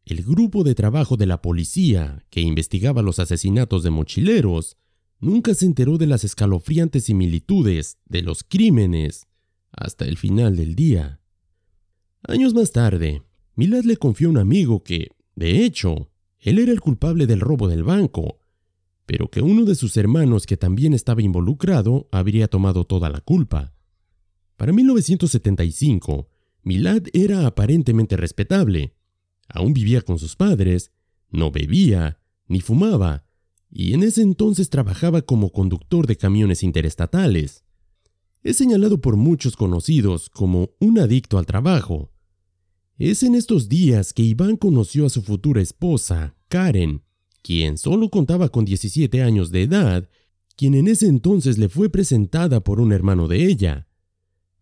el 0.04 0.24
grupo 0.24 0.64
de 0.64 0.74
trabajo 0.74 1.16
de 1.16 1.28
la 1.28 1.44
policía 1.44 2.26
que 2.32 2.42
investigaba 2.42 3.04
los 3.04 3.20
asesinatos 3.20 3.84
de 3.84 3.92
mochileros 3.92 4.78
nunca 5.20 5.54
se 5.54 5.68
enteró 5.68 6.00
de 6.00 6.08
las 6.08 6.24
escalofriantes 6.24 7.04
similitudes 7.04 8.00
de 8.08 8.24
los 8.24 8.44
crímenes 8.44 9.28
hasta 9.72 10.06
el 10.06 10.18
final 10.18 10.56
del 10.56 10.74
día. 10.74 11.22
Años 12.24 12.56
más 12.56 12.72
tarde, 12.72 13.22
Milad 13.54 13.84
le 13.84 13.98
confió 13.98 14.30
a 14.30 14.32
un 14.32 14.40
amigo 14.40 14.84
que, 14.84 15.10
de 15.36 15.64
hecho, 15.64 16.10
él 16.40 16.58
era 16.58 16.72
el 16.72 16.82
culpable 16.82 17.28
del 17.28 17.42
robo 17.42 17.68
del 17.68 17.84
banco, 17.84 18.40
pero 19.06 19.30
que 19.30 19.44
uno 19.44 19.66
de 19.66 19.76
sus 19.76 19.96
hermanos 19.98 20.48
que 20.48 20.58
también 20.58 20.96
estaba 20.96 21.22
involucrado 21.22 22.08
habría 22.12 22.48
tomado 22.48 22.86
toda 22.86 23.12
la 23.12 23.22
culpa. 23.22 23.76
Para 24.58 24.74
1975, 24.74 26.31
Milad 26.64 27.04
era 27.14 27.48
aparentemente 27.48 28.18
respetable. 28.18 28.94
Aún 29.48 29.74
vivía 29.74 30.02
con 30.02 30.20
sus 30.20 30.36
padres, 30.36 30.92
no 31.30 31.52
bebía, 31.52 32.20
ni 32.48 32.62
fumaba, 32.62 33.26
y 33.70 33.94
en 33.94 34.04
ese 34.04 34.22
entonces 34.22 34.70
trabajaba 34.70 35.22
como 35.22 35.52
conductor 35.52 36.06
de 36.06 36.18
camiones 36.18 36.62
interestatales. 36.64 37.64
Es 38.44 38.58
señalado 38.58 39.00
por 39.00 39.16
muchos 39.16 39.56
conocidos 39.56 40.30
como 40.30 40.72
un 40.80 41.00
adicto 41.00 41.38
al 41.38 41.46
trabajo. 41.46 42.12
Es 42.98 43.24
en 43.24 43.36
estos 43.36 43.70
días 43.70 44.14
que 44.14 44.24
Iván 44.24 44.58
conoció 44.58 45.06
a 45.06 45.10
su 45.10 45.22
futura 45.22 45.62
esposa, 45.62 46.36
Karen, 46.48 47.04
quien 47.42 47.78
solo 47.78 48.10
contaba 48.10 48.50
con 48.50 48.66
17 48.66 49.22
años 49.24 49.52
de 49.52 49.64
edad, 49.64 50.10
quien 50.56 50.76
en 50.76 50.88
ese 50.88 51.08
entonces 51.08 51.58
le 51.58 51.70
fue 51.70 51.90
presentada 51.90 52.64
por 52.64 52.80
un 52.80 52.92
hermano 52.92 53.28
de 53.28 53.46
ella. 53.46 53.88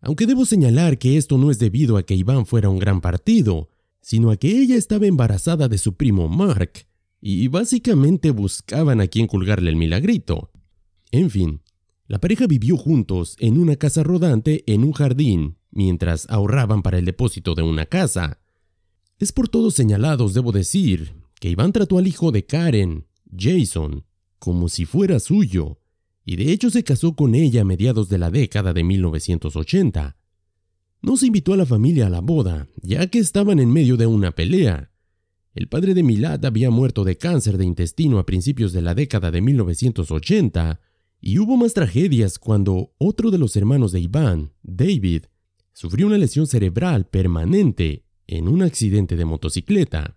Aunque 0.00 0.26
debo 0.26 0.44
señalar 0.44 0.98
que 0.98 1.16
esto 1.16 1.36
no 1.36 1.50
es 1.50 1.58
debido 1.58 1.96
a 1.96 2.04
que 2.04 2.14
Iván 2.14 2.46
fuera 2.46 2.70
un 2.70 2.78
gran 2.78 3.00
partido, 3.00 3.68
sino 4.00 4.30
a 4.30 4.36
que 4.36 4.60
ella 4.60 4.76
estaba 4.76 5.06
embarazada 5.06 5.68
de 5.68 5.78
su 5.78 5.94
primo 5.94 6.28
Mark, 6.28 6.86
y 7.20 7.48
básicamente 7.48 8.30
buscaban 8.30 9.00
a 9.00 9.06
quien 9.06 9.26
colgarle 9.26 9.70
el 9.70 9.76
milagrito. 9.76 10.50
En 11.10 11.28
fin, 11.28 11.62
la 12.06 12.18
pareja 12.18 12.46
vivió 12.46 12.76
juntos 12.76 13.36
en 13.38 13.58
una 13.58 13.76
casa 13.76 14.02
rodante 14.02 14.64
en 14.66 14.84
un 14.84 14.92
jardín, 14.92 15.58
mientras 15.70 16.28
ahorraban 16.30 16.82
para 16.82 16.98
el 16.98 17.04
depósito 17.04 17.54
de 17.54 17.62
una 17.62 17.86
casa. 17.86 18.40
Es 19.18 19.32
por 19.32 19.48
todos 19.48 19.74
señalados, 19.74 20.32
debo 20.32 20.50
decir, 20.50 21.14
que 21.40 21.50
Iván 21.50 21.72
trató 21.72 21.98
al 21.98 22.06
hijo 22.06 22.32
de 22.32 22.46
Karen, 22.46 23.06
Jason, 23.36 24.04
como 24.38 24.68
si 24.68 24.86
fuera 24.86 25.20
suyo, 25.20 25.78
y 26.24 26.36
de 26.36 26.52
hecho 26.52 26.70
se 26.70 26.84
casó 26.84 27.14
con 27.14 27.34
ella 27.34 27.62
a 27.62 27.64
mediados 27.64 28.08
de 28.08 28.18
la 28.18 28.30
década 28.30 28.72
de 28.72 28.84
1980. 28.84 30.16
No 31.02 31.16
se 31.16 31.26
invitó 31.26 31.54
a 31.54 31.56
la 31.56 31.66
familia 31.66 32.06
a 32.06 32.10
la 32.10 32.20
boda, 32.20 32.68
ya 32.82 33.06
que 33.06 33.18
estaban 33.18 33.58
en 33.58 33.72
medio 33.72 33.96
de 33.96 34.06
una 34.06 34.32
pelea. 34.32 34.90
El 35.54 35.68
padre 35.68 35.94
de 35.94 36.02
Milad 36.02 36.44
había 36.44 36.70
muerto 36.70 37.04
de 37.04 37.16
cáncer 37.16 37.58
de 37.58 37.64
intestino 37.64 38.18
a 38.18 38.26
principios 38.26 38.72
de 38.72 38.82
la 38.82 38.94
década 38.94 39.30
de 39.30 39.40
1980, 39.40 40.80
y 41.20 41.38
hubo 41.38 41.56
más 41.56 41.74
tragedias 41.74 42.38
cuando 42.38 42.94
otro 42.98 43.30
de 43.30 43.38
los 43.38 43.56
hermanos 43.56 43.92
de 43.92 44.00
Iván, 44.00 44.52
David, 44.62 45.24
sufrió 45.72 46.06
una 46.06 46.18
lesión 46.18 46.46
cerebral 46.46 47.06
permanente 47.06 48.04
en 48.26 48.48
un 48.48 48.62
accidente 48.62 49.16
de 49.16 49.24
motocicleta. 49.24 50.16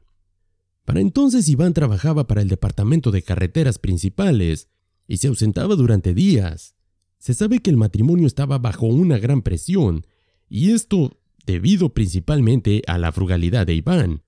Para 0.86 1.00
entonces 1.00 1.48
Iván 1.50 1.74
trabajaba 1.74 2.28
para 2.28 2.42
el 2.42 2.50
Departamento 2.50 3.12
de 3.12 3.22
Carreteras 3.22 3.80
Principales 3.80 4.70
y 5.08 5.18
se 5.18 5.28
ausentaba 5.28 5.76
durante 5.76 6.14
días. 6.14 6.76
Se 7.18 7.34
sabe 7.34 7.60
que 7.60 7.70
el 7.70 7.78
matrimonio 7.78 8.28
estaba 8.28 8.58
bajo 8.58 8.86
una 8.86 9.18
gran 9.18 9.42
presión, 9.42 10.06
y 10.50 10.72
esto 10.72 11.20
debido 11.46 11.94
principalmente 11.94 12.82
a 12.88 12.98
la 12.98 13.12
frugalidad 13.12 13.68
de 13.68 13.76
Iván, 13.76 14.24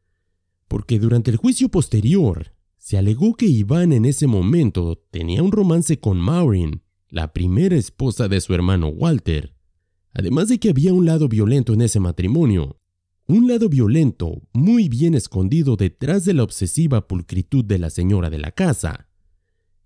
porque 0.67 0.99
durante 0.99 1.31
el 1.31 1.37
juicio 1.37 1.69
posterior 1.69 2.53
se 2.77 2.97
alegó 2.97 3.35
que 3.35 3.47
Iván 3.47 3.93
en 3.93 4.05
ese 4.05 4.27
momento 4.27 5.03
tenía 5.11 5.41
un 5.41 5.51
romance 5.51 5.99
con 5.99 6.19
Maureen, 6.19 6.81
la 7.09 7.33
primera 7.33 7.75
esposa 7.75 8.27
de 8.27 8.41
su 8.41 8.53
hermano 8.53 8.89
Walter, 8.89 9.55
además 10.13 10.49
de 10.49 10.59
que 10.59 10.69
había 10.69 10.93
un 10.93 11.05
lado 11.05 11.27
violento 11.27 11.73
en 11.73 11.81
ese 11.81 11.99
matrimonio, 11.99 12.79
un 13.27 13.47
lado 13.47 13.69
violento 13.69 14.41
muy 14.53 14.87
bien 14.87 15.15
escondido 15.15 15.77
detrás 15.77 16.25
de 16.25 16.33
la 16.33 16.43
obsesiva 16.43 17.07
pulcritud 17.07 17.65
de 17.65 17.79
la 17.79 17.89
señora 17.89 18.29
de 18.29 18.37
la 18.37 18.51
casa. 18.51 19.04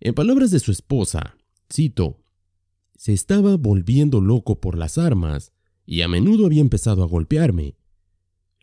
En 0.02 0.14
palabras 0.14 0.50
de 0.52 0.60
su 0.60 0.72
esposa, 0.72 1.36
cito, 1.72 2.24
se 2.96 3.12
estaba 3.12 3.58
volviendo 3.58 4.22
loco 4.22 4.62
por 4.62 4.78
las 4.78 4.98
armas 4.98 5.52
y 5.86 6.02
a 6.02 6.08
menudo 6.08 6.46
había 6.46 6.62
empezado 6.62 7.04
a 7.04 7.08
golpearme. 7.08 7.76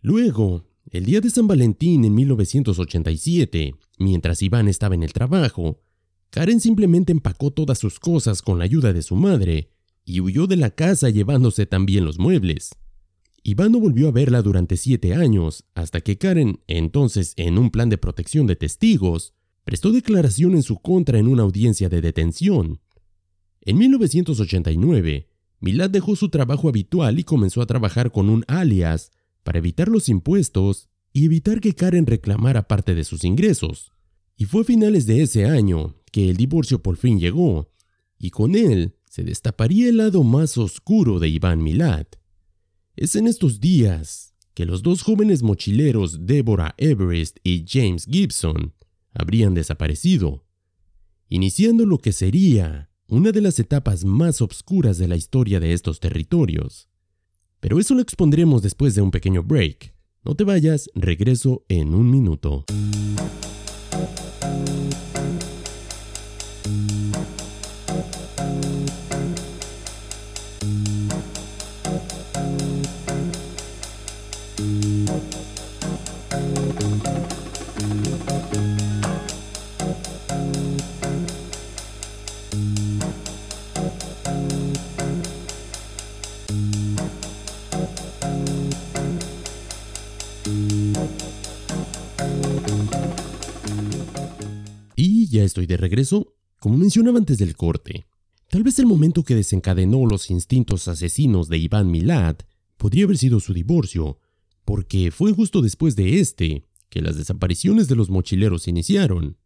Luego, 0.01 0.65
el 0.89 1.05
día 1.05 1.21
de 1.21 1.29
San 1.29 1.47
Valentín 1.47 2.05
en 2.05 2.15
1987, 2.15 3.75
mientras 3.99 4.41
Iván 4.41 4.67
estaba 4.67 4.95
en 4.95 5.03
el 5.03 5.13
trabajo, 5.13 5.79
Karen 6.31 6.59
simplemente 6.59 7.11
empacó 7.11 7.51
todas 7.51 7.77
sus 7.77 7.99
cosas 7.99 8.41
con 8.41 8.57
la 8.57 8.65
ayuda 8.65 8.91
de 8.91 9.03
su 9.03 9.15
madre 9.15 9.69
y 10.05 10.21
huyó 10.21 10.47
de 10.47 10.55
la 10.55 10.71
casa 10.71 11.09
llevándose 11.11 11.67
también 11.67 12.03
los 12.03 12.17
muebles. 12.17 12.71
Iván 13.43 13.73
no 13.73 13.79
volvió 13.79 14.07
a 14.07 14.11
verla 14.11 14.41
durante 14.41 14.75
siete 14.75 15.13
años, 15.13 15.65
hasta 15.75 16.01
que 16.01 16.17
Karen, 16.17 16.61
entonces 16.65 17.33
en 17.37 17.59
un 17.59 17.69
plan 17.69 17.89
de 17.89 17.97
protección 17.99 18.47
de 18.47 18.55
testigos, 18.55 19.33
prestó 19.67 19.91
declaración 19.91 20.55
en 20.55 20.63
su 20.63 20.79
contra 20.79 21.19
en 21.19 21.27
una 21.27 21.43
audiencia 21.43 21.89
de 21.89 21.99
detención. 21.99 22.79
En 23.59 23.77
1989, 23.77 25.27
Milad 25.59 25.89
dejó 25.89 26.15
su 26.15 26.29
trabajo 26.29 26.69
habitual 26.69 27.19
y 27.19 27.25
comenzó 27.25 27.61
a 27.61 27.65
trabajar 27.65 28.13
con 28.13 28.29
un 28.29 28.45
alias 28.47 29.11
para 29.43 29.57
evitar 29.57 29.89
los 29.89 30.07
impuestos 30.07 30.87
y 31.11 31.25
evitar 31.25 31.59
que 31.59 31.75
Karen 31.75 32.05
reclamara 32.05 32.69
parte 32.69 32.95
de 32.95 33.03
sus 33.03 33.25
ingresos. 33.25 33.91
Y 34.37 34.45
fue 34.45 34.61
a 34.61 34.63
finales 34.63 35.05
de 35.05 35.21
ese 35.21 35.43
año 35.43 35.95
que 36.13 36.29
el 36.29 36.37
divorcio 36.37 36.81
por 36.81 36.95
fin 36.95 37.19
llegó, 37.19 37.69
y 38.17 38.29
con 38.29 38.55
él 38.55 38.95
se 39.09 39.25
destaparía 39.25 39.89
el 39.89 39.97
lado 39.97 40.23
más 40.23 40.57
oscuro 40.57 41.19
de 41.19 41.27
Iván 41.27 41.61
Milad. 41.61 42.07
Es 42.95 43.17
en 43.17 43.27
estos 43.27 43.59
días 43.59 44.33
que 44.53 44.65
los 44.65 44.81
dos 44.81 45.01
jóvenes 45.01 45.43
mochileros 45.43 46.25
Deborah 46.25 46.73
Everest 46.77 47.39
y 47.43 47.65
James 47.67 48.05
Gibson 48.09 48.76
habrían 49.17 49.53
desaparecido, 49.53 50.45
iniciando 51.27 51.85
lo 51.85 51.97
que 51.97 52.13
sería 52.13 52.89
una 53.07 53.31
de 53.31 53.41
las 53.41 53.59
etapas 53.59 54.05
más 54.05 54.41
obscuras 54.41 54.97
de 54.97 55.07
la 55.07 55.15
historia 55.15 55.59
de 55.59 55.73
estos 55.73 55.99
territorios. 55.99 56.89
Pero 57.59 57.79
eso 57.79 57.95
lo 57.95 58.01
expondremos 58.01 58.61
después 58.61 58.95
de 58.95 59.01
un 59.01 59.11
pequeño 59.11 59.43
break. 59.43 59.95
No 60.23 60.35
te 60.35 60.43
vayas, 60.43 60.89
regreso 60.93 61.65
en 61.69 61.95
un 61.95 62.11
minuto. 62.11 62.65
Estoy 95.47 95.65
de 95.65 95.77
regreso. 95.77 96.35
Como 96.59 96.77
mencionaba 96.77 97.17
antes 97.17 97.37
del 97.37 97.55
corte, 97.55 98.05
tal 98.49 98.63
vez 98.63 98.79
el 98.79 98.85
momento 98.85 99.23
que 99.23 99.35
desencadenó 99.35 100.05
los 100.05 100.29
instintos 100.29 100.87
asesinos 100.87 101.49
de 101.49 101.57
Iván 101.57 101.89
Milad 101.89 102.37
podría 102.77 103.05
haber 103.05 103.17
sido 103.17 103.39
su 103.39 103.53
divorcio, 103.53 104.19
porque 104.65 105.11
fue 105.11 105.33
justo 105.33 105.61
después 105.61 105.95
de 105.95 106.19
este 106.19 106.63
que 106.89 107.01
las 107.01 107.17
desapariciones 107.17 107.87
de 107.87 107.95
los 107.95 108.09
mochileros 108.09 108.67
iniciaron. 108.67 109.37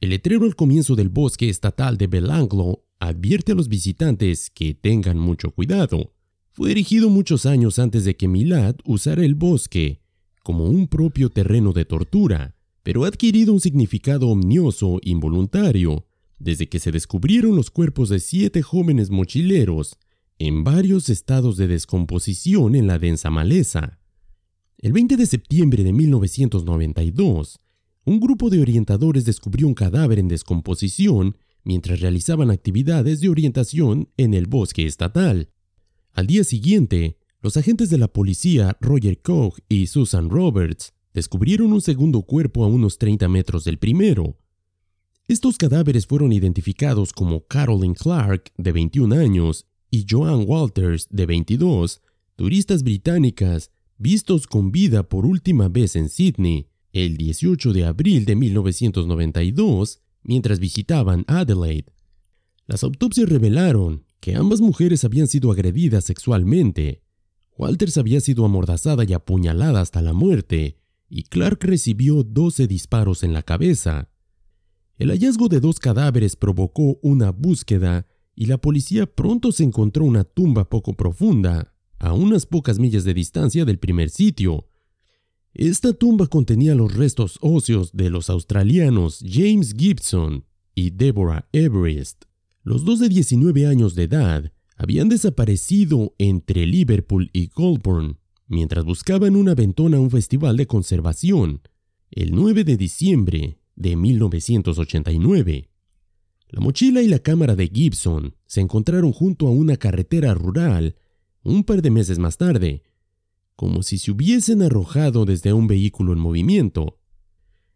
El 0.00 0.10
letrero 0.10 0.44
al 0.44 0.54
comienzo 0.54 0.94
del 0.94 1.08
bosque 1.08 1.48
estatal 1.48 1.98
de 1.98 2.06
Belanglo 2.06 2.84
advierte 3.00 3.52
a 3.52 3.54
los 3.54 3.68
visitantes 3.68 4.50
que 4.50 4.74
tengan 4.74 5.18
mucho 5.18 5.50
cuidado. 5.50 6.14
Fue 6.52 6.70
erigido 6.70 7.10
muchos 7.10 7.46
años 7.46 7.78
antes 7.78 8.04
de 8.04 8.16
que 8.16 8.28
Milad 8.28 8.76
usara 8.84 9.24
el 9.24 9.34
bosque 9.34 10.00
como 10.42 10.64
un 10.64 10.88
propio 10.88 11.30
terreno 11.30 11.72
de 11.72 11.84
tortura 11.84 12.57
pero 12.88 13.04
ha 13.04 13.08
adquirido 13.08 13.52
un 13.52 13.60
significado 13.60 14.28
omnioso 14.28 14.98
involuntario 15.02 16.06
desde 16.38 16.70
que 16.70 16.78
se 16.78 16.90
descubrieron 16.90 17.54
los 17.54 17.70
cuerpos 17.70 18.08
de 18.08 18.18
siete 18.18 18.62
jóvenes 18.62 19.10
mochileros 19.10 19.98
en 20.38 20.64
varios 20.64 21.10
estados 21.10 21.58
de 21.58 21.68
descomposición 21.68 22.74
en 22.74 22.86
la 22.86 22.98
densa 22.98 23.28
maleza. 23.28 24.00
El 24.78 24.94
20 24.94 25.18
de 25.18 25.26
septiembre 25.26 25.84
de 25.84 25.92
1992, 25.92 27.60
un 28.06 28.20
grupo 28.20 28.48
de 28.48 28.62
orientadores 28.62 29.26
descubrió 29.26 29.66
un 29.66 29.74
cadáver 29.74 30.18
en 30.18 30.28
descomposición 30.28 31.36
mientras 31.64 32.00
realizaban 32.00 32.50
actividades 32.50 33.20
de 33.20 33.28
orientación 33.28 34.08
en 34.16 34.32
el 34.32 34.46
bosque 34.46 34.86
estatal. 34.86 35.50
Al 36.14 36.26
día 36.26 36.42
siguiente, 36.42 37.18
los 37.42 37.58
agentes 37.58 37.90
de 37.90 37.98
la 37.98 38.08
policía 38.08 38.78
Roger 38.80 39.20
Koch 39.20 39.58
y 39.68 39.88
Susan 39.88 40.30
Roberts 40.30 40.94
descubrieron 41.14 41.72
un 41.72 41.80
segundo 41.80 42.22
cuerpo 42.22 42.64
a 42.64 42.68
unos 42.68 42.98
30 42.98 43.28
metros 43.28 43.64
del 43.64 43.78
primero. 43.78 44.36
Estos 45.26 45.58
cadáveres 45.58 46.06
fueron 46.06 46.32
identificados 46.32 47.12
como 47.12 47.46
Carolyn 47.46 47.94
Clark, 47.94 48.52
de 48.56 48.72
21 48.72 49.14
años, 49.14 49.66
y 49.90 50.06
Joan 50.08 50.44
Walters, 50.46 51.08
de 51.10 51.26
22, 51.26 52.02
turistas 52.36 52.82
británicas 52.82 53.70
vistos 53.98 54.46
con 54.46 54.70
vida 54.70 55.02
por 55.02 55.26
última 55.26 55.68
vez 55.68 55.96
en 55.96 56.08
Sydney 56.08 56.68
el 56.92 57.16
18 57.16 57.72
de 57.72 57.84
abril 57.84 58.24
de 58.24 58.36
1992 58.36 60.00
mientras 60.22 60.58
visitaban 60.58 61.24
Adelaide. 61.26 61.92
Las 62.66 62.84
autopsias 62.84 63.28
revelaron 63.28 64.04
que 64.20 64.34
ambas 64.34 64.60
mujeres 64.60 65.04
habían 65.04 65.28
sido 65.28 65.50
agredidas 65.50 66.04
sexualmente. 66.04 67.02
Walters 67.56 67.98
había 67.98 68.20
sido 68.20 68.44
amordazada 68.44 69.04
y 69.04 69.12
apuñalada 69.12 69.80
hasta 69.80 70.02
la 70.02 70.12
muerte, 70.12 70.78
y 71.08 71.24
Clark 71.24 71.64
recibió 71.64 72.22
12 72.22 72.66
disparos 72.66 73.22
en 73.22 73.32
la 73.32 73.42
cabeza. 73.42 74.10
El 74.96 75.10
hallazgo 75.10 75.48
de 75.48 75.60
dos 75.60 75.78
cadáveres 75.78 76.36
provocó 76.36 76.98
una 77.02 77.30
búsqueda 77.30 78.06
y 78.34 78.46
la 78.46 78.58
policía 78.58 79.06
pronto 79.06 79.52
se 79.52 79.64
encontró 79.64 80.04
una 80.04 80.24
tumba 80.24 80.68
poco 80.68 80.94
profunda, 80.94 81.74
a 81.98 82.12
unas 82.12 82.46
pocas 82.46 82.78
millas 82.78 83.04
de 83.04 83.14
distancia 83.14 83.64
del 83.64 83.78
primer 83.78 84.10
sitio. 84.10 84.68
Esta 85.54 85.92
tumba 85.92 86.26
contenía 86.28 86.74
los 86.74 86.94
restos 86.94 87.38
óseos 87.40 87.90
de 87.92 88.10
los 88.10 88.30
australianos 88.30 89.24
James 89.26 89.74
Gibson 89.76 90.44
y 90.74 90.90
Deborah 90.90 91.48
Everest. 91.52 92.24
Los 92.62 92.84
dos 92.84 93.00
de 93.00 93.08
19 93.08 93.66
años 93.66 93.94
de 93.94 94.04
edad 94.04 94.52
habían 94.76 95.08
desaparecido 95.08 96.14
entre 96.18 96.66
Liverpool 96.66 97.30
y 97.32 97.48
Goulburn 97.48 98.18
mientras 98.48 98.84
buscaban 98.84 99.36
una 99.36 99.54
ventona 99.54 100.00
un 100.00 100.10
festival 100.10 100.56
de 100.56 100.66
conservación 100.66 101.60
el 102.10 102.34
9 102.34 102.64
de 102.64 102.76
diciembre 102.76 103.58
de 103.76 103.94
1989. 103.94 105.68
La 106.48 106.60
mochila 106.60 107.02
y 107.02 107.08
la 107.08 107.18
cámara 107.18 107.54
de 107.54 107.68
Gibson 107.68 108.34
se 108.46 108.62
encontraron 108.62 109.12
junto 109.12 109.46
a 109.46 109.50
una 109.50 109.76
carretera 109.76 110.32
rural 110.32 110.96
un 111.42 111.62
par 111.62 111.82
de 111.82 111.90
meses 111.90 112.18
más 112.18 112.38
tarde, 112.38 112.82
como 113.54 113.82
si 113.82 113.98
se 113.98 114.10
hubiesen 114.10 114.62
arrojado 114.62 115.26
desde 115.26 115.52
un 115.52 115.66
vehículo 115.66 116.12
en 116.12 116.18
movimiento. 116.18 116.98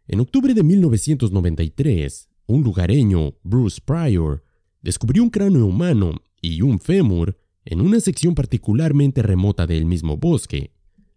En 0.09 0.21
octubre 0.21 0.55
de 0.55 0.63
1993, 0.63 2.29
un 2.47 2.63
lugareño, 2.63 3.35
Bruce 3.43 3.81
Pryor, 3.85 4.43
descubrió 4.81 5.23
un 5.23 5.31
cráneo 5.31 5.67
humano 5.67 6.23
y 6.41 6.63
un 6.63 6.81
fémur 6.81 7.39
en 7.65 7.81
una 7.81 8.01
sección 8.01 8.35
particularmente 8.35 9.23
remota 9.23 9.67
del 9.67 9.85
mismo 9.85 10.17
bosque. 10.17 10.73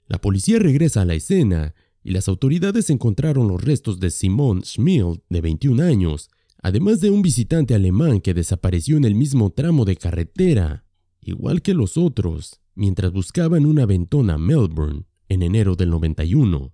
La 0.07 0.19
policía 0.19 0.59
regresa 0.59 1.01
a 1.01 1.05
la 1.05 1.15
escena 1.15 1.73
y 2.03 2.11
las 2.11 2.27
autoridades 2.27 2.89
encontraron 2.89 3.47
los 3.47 3.63
restos 3.63 3.99
de 3.99 4.11
Simon 4.11 4.63
Schmidt, 4.63 5.23
de 5.29 5.41
21 5.41 5.83
años, 5.83 6.29
además 6.61 7.01
de 7.01 7.09
un 7.09 7.21
visitante 7.21 7.73
alemán 7.73 8.21
que 8.21 8.33
desapareció 8.33 8.97
en 8.97 9.05
el 9.05 9.15
mismo 9.15 9.49
tramo 9.49 9.85
de 9.85 9.95
carretera, 9.95 10.85
igual 11.21 11.61
que 11.61 11.73
los 11.73 11.97
otros, 11.97 12.61
mientras 12.75 13.11
buscaban 13.11 13.65
una 13.65 13.85
ventona 13.85 14.37
Melbourne 14.37 15.05
en 15.29 15.41
enero 15.41 15.75
del 15.75 15.89
91. 15.89 16.73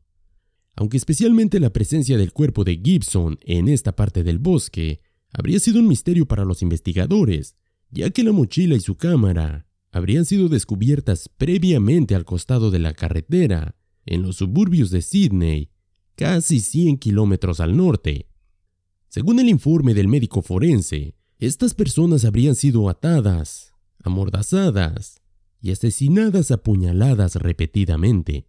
Aunque 0.76 0.98
especialmente 0.98 1.60
la 1.60 1.72
presencia 1.72 2.18
del 2.18 2.34
cuerpo 2.34 2.64
de 2.64 2.82
Gibson 2.84 3.38
en 3.42 3.70
esta 3.70 3.96
parte 3.96 4.24
del 4.24 4.40
bosque 4.40 5.02
habría 5.34 5.60
sido 5.60 5.80
un 5.80 5.88
misterio 5.88 6.26
para 6.26 6.44
los 6.44 6.62
investigadores, 6.62 7.56
ya 7.92 8.10
que 8.10 8.24
la 8.24 8.32
mochila 8.32 8.76
y 8.76 8.80
su 8.80 8.96
cámara 8.96 9.68
habrían 9.92 10.26
sido 10.26 10.50
descubiertas 10.50 11.30
previamente 11.30 12.16
al 12.16 12.26
costado 12.26 12.72
de 12.72 12.80
la 12.80 12.94
carretera, 12.94 13.76
en 14.06 14.24
los 14.24 14.38
suburbios 14.38 14.90
de 14.90 15.02
Sydney, 15.02 15.70
casi 16.16 16.60
100 16.60 16.98
kilómetros 16.98 17.60
al 17.60 17.76
norte. 17.78 18.28
Según 19.10 19.40
el 19.40 19.50
informe 19.50 19.94
del 19.94 20.08
médico 20.08 20.42
forense, 20.42 21.16
estas 21.38 21.74
personas 21.74 22.24
habrían 22.24 22.56
sido 22.56 22.90
atadas, 22.90 23.74
amordazadas 24.04 25.22
y 25.60 25.72
asesinadas 25.72 26.52
a 26.52 26.64
puñaladas 26.64 27.36
repetidamente. 27.36 28.48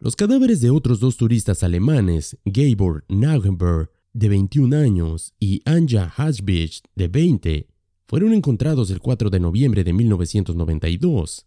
Los 0.00 0.16
cadáveres 0.16 0.60
de 0.60 0.70
otros 0.70 1.00
dos 1.00 1.16
turistas 1.16 1.62
alemanes, 1.62 2.38
Gabor 2.44 3.04
Naugenberg, 3.08 3.90
de 4.12 4.28
21 4.28 4.76
años, 4.76 5.34
y 5.38 5.62
Anja 5.64 6.12
Hasbich, 6.16 6.82
de 6.94 7.08
20, 7.08 7.68
fueron 8.08 8.32
encontrados 8.32 8.90
el 8.90 9.00
4 9.00 9.28
de 9.28 9.38
noviembre 9.38 9.84
de 9.84 9.92
1992. 9.92 11.46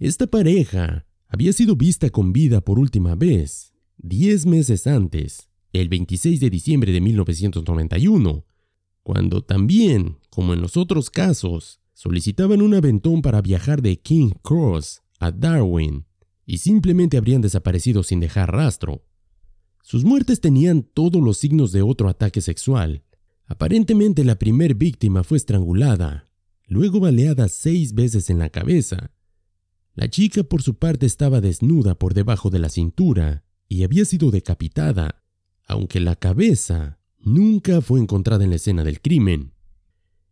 Esta 0.00 0.26
pareja 0.26 1.06
había 1.28 1.52
sido 1.52 1.76
vista 1.76 2.10
con 2.10 2.32
vida 2.32 2.60
por 2.60 2.80
última 2.80 3.14
vez, 3.14 3.72
10 3.98 4.46
meses 4.46 4.88
antes, 4.88 5.48
el 5.72 5.88
26 5.88 6.40
de 6.40 6.50
diciembre 6.50 6.90
de 6.90 7.00
1991, 7.00 8.44
cuando 9.04 9.42
también, 9.44 10.18
como 10.28 10.54
en 10.54 10.60
los 10.60 10.76
otros 10.76 11.08
casos, 11.08 11.80
solicitaban 11.94 12.62
un 12.62 12.74
aventón 12.74 13.22
para 13.22 13.40
viajar 13.40 13.80
de 13.80 13.96
King 13.96 14.30
Cross 14.42 15.02
a 15.20 15.30
Darwin 15.30 16.04
y 16.44 16.58
simplemente 16.58 17.16
habrían 17.16 17.42
desaparecido 17.42 18.02
sin 18.02 18.18
dejar 18.18 18.52
rastro. 18.52 19.04
Sus 19.82 20.04
muertes 20.04 20.40
tenían 20.40 20.82
todos 20.82 21.22
los 21.22 21.38
signos 21.38 21.70
de 21.70 21.82
otro 21.82 22.08
ataque 22.08 22.40
sexual, 22.40 23.04
Aparentemente 23.46 24.24
la 24.24 24.38
primer 24.38 24.74
víctima 24.74 25.22
fue 25.22 25.38
estrangulada, 25.38 26.28
luego 26.66 26.98
baleada 26.98 27.48
seis 27.48 27.94
veces 27.94 28.28
en 28.28 28.38
la 28.38 28.50
cabeza. 28.50 29.12
La 29.94 30.10
chica 30.10 30.42
por 30.42 30.62
su 30.62 30.74
parte 30.74 31.06
estaba 31.06 31.40
desnuda 31.40 31.94
por 31.94 32.12
debajo 32.12 32.50
de 32.50 32.58
la 32.58 32.68
cintura 32.68 33.44
y 33.68 33.84
había 33.84 34.04
sido 34.04 34.30
decapitada, 34.30 35.22
aunque 35.66 36.00
la 36.00 36.16
cabeza 36.16 36.98
nunca 37.18 37.80
fue 37.80 38.00
encontrada 38.00 38.44
en 38.44 38.50
la 38.50 38.56
escena 38.56 38.84
del 38.84 39.00
crimen. 39.00 39.52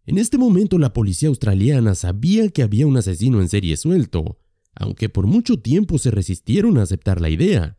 En 0.07 0.19
este 0.19 0.37
momento 0.37 0.77
la 0.79 0.93
policía 0.93 1.29
australiana 1.29 1.95
sabía 1.95 2.49
que 2.51 2.63
había 2.63 2.87
un 2.87 2.97
asesino 2.97 3.41
en 3.41 3.49
serie 3.49 3.77
suelto, 3.77 4.39
aunque 4.75 5.09
por 5.09 5.27
mucho 5.27 5.61
tiempo 5.61 5.99
se 5.99 6.11
resistieron 6.11 6.79
a 6.79 6.83
aceptar 6.83 7.21
la 7.21 7.31
idea. 7.31 7.79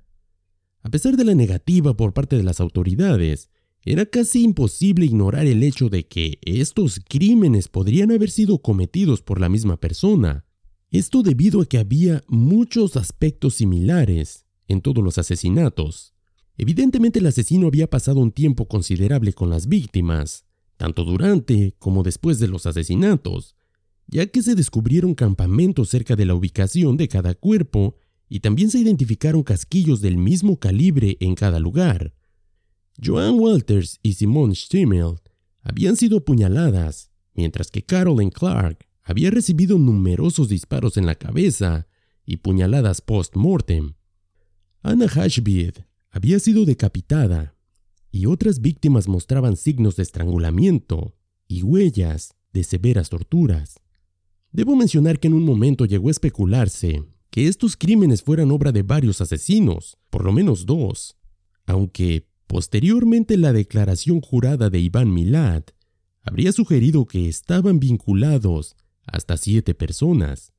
A 0.81 0.89
pesar 0.89 1.17
de 1.17 1.23
la 1.23 1.35
negativa 1.35 1.95
por 1.95 2.13
parte 2.13 2.37
de 2.37 2.43
las 2.43 2.59
autoridades, 2.59 3.49
era 3.85 4.07
casi 4.07 4.43
imposible 4.43 5.05
ignorar 5.05 5.45
el 5.45 5.61
hecho 5.61 5.89
de 5.89 6.07
que 6.07 6.39
estos 6.41 6.99
crímenes 7.07 7.67
podrían 7.67 8.11
haber 8.11 8.31
sido 8.31 8.57
cometidos 8.57 9.21
por 9.21 9.39
la 9.39 9.47
misma 9.47 9.79
persona. 9.79 10.43
Esto 10.89 11.21
debido 11.21 11.61
a 11.61 11.67
que 11.67 11.77
había 11.77 12.23
muchos 12.27 12.97
aspectos 12.97 13.53
similares 13.53 14.45
en 14.67 14.81
todos 14.81 15.03
los 15.03 15.19
asesinatos. 15.19 16.15
Evidentemente 16.57 17.19
el 17.19 17.27
asesino 17.27 17.67
había 17.67 17.87
pasado 17.87 18.21
un 18.21 18.31
tiempo 18.31 18.67
considerable 18.67 19.33
con 19.33 19.51
las 19.51 19.67
víctimas, 19.67 20.45
tanto 20.77 21.03
durante 21.03 21.75
como 21.77 22.01
después 22.01 22.39
de 22.39 22.47
los 22.47 22.65
asesinatos, 22.65 23.55
ya 24.07 24.25
que 24.25 24.41
se 24.41 24.55
descubrieron 24.55 25.13
campamentos 25.13 25.89
cerca 25.89 26.15
de 26.15 26.25
la 26.25 26.33
ubicación 26.33 26.97
de 26.97 27.07
cada 27.07 27.35
cuerpo 27.35 27.97
y 28.29 28.39
también 28.39 28.71
se 28.71 28.79
identificaron 28.79 29.43
casquillos 29.43 30.01
del 30.01 30.17
mismo 30.17 30.59
calibre 30.59 31.17
en 31.19 31.35
cada 31.35 31.59
lugar. 31.59 32.15
Joan 33.03 33.39
Walters 33.39 33.99
y 34.01 34.13
Simone 34.13 34.55
Stimmel 34.55 35.15
habían 35.62 35.95
sido 35.95 36.17
apuñaladas, 36.19 37.12
mientras 37.34 37.69
que 37.69 37.84
Carolyn 37.84 38.29
Clark 38.29 38.88
había 39.03 39.31
recibido 39.31 39.77
numerosos 39.77 40.49
disparos 40.49 40.97
en 40.97 41.05
la 41.05 41.15
cabeza 41.15 41.88
y 42.25 42.38
puñaladas 42.38 43.01
post-mortem. 43.01 43.93
Anna 44.81 45.08
Hashbid 45.08 45.77
había 46.12 46.39
sido 46.39 46.65
decapitada 46.65 47.55
y 48.12 48.27
otras 48.27 48.62
víctimas 48.62 49.08
mostraban 49.08 49.58
signos 49.58 49.97
de 49.97 50.03
estrangulamiento 50.03 51.15
y 51.47 51.63
huellas 51.63 52.36
de 52.53 52.63
severas 52.63 53.10
torturas. 53.10 53.79
Debo 54.51 54.75
mencionar 54.75 55.19
que 55.19 55.27
en 55.27 55.34
un 55.34 55.43
momento 55.43 55.86
llegó 55.86 56.08
a 56.08 56.12
especularse 56.12 57.03
que 57.29 57.47
estos 57.47 57.75
crímenes 57.75 58.23
fueran 58.23 58.51
obra 58.51 58.71
de 58.71 58.84
varios 58.84 59.19
asesinos, 59.19 59.97
por 60.10 60.23
lo 60.23 60.31
menos 60.31 60.65
dos, 60.65 61.17
aunque 61.65 62.29
Posteriormente, 62.47 63.38
la 63.38 63.53
declaración 63.53 64.21
jurada 64.21 64.69
de 64.69 64.79
Iván 64.79 65.13
Milad 65.13 65.63
habría 66.21 66.51
sugerido 66.51 67.05
que 67.05 67.27
estaban 67.27 67.79
vinculados 67.79 68.75
hasta 69.05 69.38
siete 69.38 69.73
personas. 69.73 70.53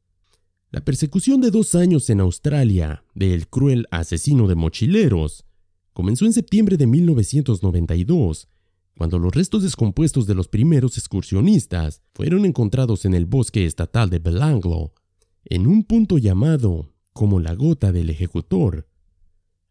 La 0.71 0.85
persecución 0.85 1.41
de 1.41 1.51
dos 1.51 1.75
años 1.75 2.11
en 2.11 2.21
Australia 2.21 3.05
del 3.15 3.49
cruel 3.49 3.87
asesino 3.91 4.47
de 4.47 4.57
mochileros 4.57 5.45
comenzó 5.93 6.27
en 6.27 6.33
septiembre 6.33 6.77
de 6.77 6.87
1992, 6.87 8.49
cuando 8.97 9.19
los 9.19 9.35
restos 9.35 9.63
descompuestos 9.63 10.27
de 10.27 10.35
los 10.35 10.49
primeros 10.49 10.99
excursionistas 10.99 12.03
fueron 12.15 12.45
encontrados 12.45 13.05
en 13.05 13.15
el 13.15 13.27
bosque 13.27 13.65
estatal 13.65 14.11
de 14.11 14.19
Belanglo, 14.19 14.93
en 15.45 15.67
un 15.67 15.85
punto 15.85 16.19
llamado 16.19 16.93
como 17.13 17.41
la 17.41 17.55
gota 17.55 17.93
del 17.93 18.11
ejecutor. 18.11 18.89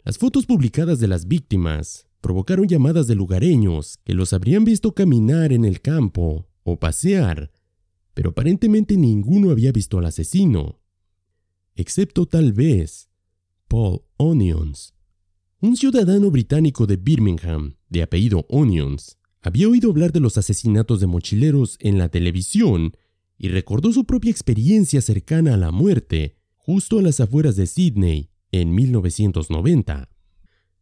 Las 0.04 0.18
fotos 0.18 0.46
publicadas 0.46 1.00
de 1.00 1.08
las 1.08 1.28
víctimas 1.28 2.05
provocaron 2.26 2.68
llamadas 2.68 3.06
de 3.06 3.14
lugareños 3.14 4.00
que 4.04 4.16
los 4.16 4.34
habrían 4.34 4.66
visto 4.66 4.96
caminar 4.96 5.54
en 5.54 5.64
el 5.64 5.80
campo 5.80 6.48
o 6.64 6.80
pasear, 6.80 7.52
pero 8.16 8.32
aparentemente 8.32 8.98
ninguno 8.98 9.52
había 9.52 9.72
visto 9.72 10.00
al 10.00 10.06
asesino, 10.06 10.82
excepto 11.76 12.26
tal 12.26 12.52
vez 12.52 13.12
Paul 13.68 14.02
Onions. 14.18 14.96
Un 15.62 15.78
ciudadano 15.78 16.32
británico 16.32 16.88
de 16.88 16.98
Birmingham, 16.98 17.76
de 17.90 18.02
apellido 18.02 18.48
Onions, 18.50 19.20
había 19.44 19.70
oído 19.70 19.92
hablar 19.92 20.12
de 20.12 20.22
los 20.22 20.40
asesinatos 20.40 21.02
de 21.02 21.06
mochileros 21.06 21.78
en 21.80 22.00
la 22.00 22.10
televisión 22.10 22.98
y 23.38 23.50
recordó 23.50 23.94
su 23.94 24.06
propia 24.06 24.32
experiencia 24.32 25.02
cercana 25.02 25.54
a 25.54 25.58
la 25.58 25.70
muerte 25.70 26.40
justo 26.56 26.98
a 26.98 27.04
las 27.04 27.20
afueras 27.20 27.56
de 27.56 27.68
Sydney 27.68 28.32
en 28.52 28.74
1990. 28.74 30.10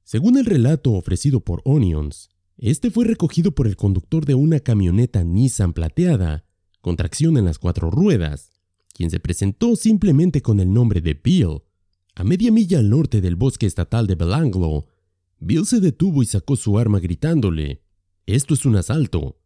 Según 0.04 0.38
el 0.38 0.46
relato 0.46 0.92
ofrecido 0.92 1.40
por 1.40 1.62
Onions, 1.64 2.30
este 2.58 2.92
fue 2.92 3.06
recogido 3.06 3.56
por 3.56 3.68
el 3.68 3.76
conductor 3.76 4.26
de 4.26 4.36
una 4.36 4.60
camioneta 4.60 5.24
Nissan 5.24 5.74
plateada, 5.74 6.46
con 6.82 6.96
tracción 6.96 7.38
en 7.38 7.46
las 7.46 7.58
cuatro 7.58 7.90
ruedas, 7.90 8.52
quien 8.94 9.10
se 9.10 9.20
presentó 9.20 9.76
simplemente 9.76 10.42
con 10.42 10.60
el 10.60 10.72
nombre 10.72 11.02
de 11.02 11.14
Bill. 11.14 11.64
A 12.16 12.24
media 12.24 12.52
milla 12.52 12.80
al 12.80 12.90
norte 12.90 13.22
del 13.22 13.36
bosque 13.36 13.66
estatal 13.66 14.06
de 14.06 14.16
Belanglo, 14.16 14.88
Bill 15.40 15.66
se 15.66 15.80
detuvo 15.80 16.22
y 16.22 16.26
sacó 16.26 16.56
su 16.56 16.78
arma 16.78 17.00
gritándole, 17.00 17.82
Esto 18.26 18.54
es 18.54 18.66
un 18.66 18.76
asalto. 18.76 19.40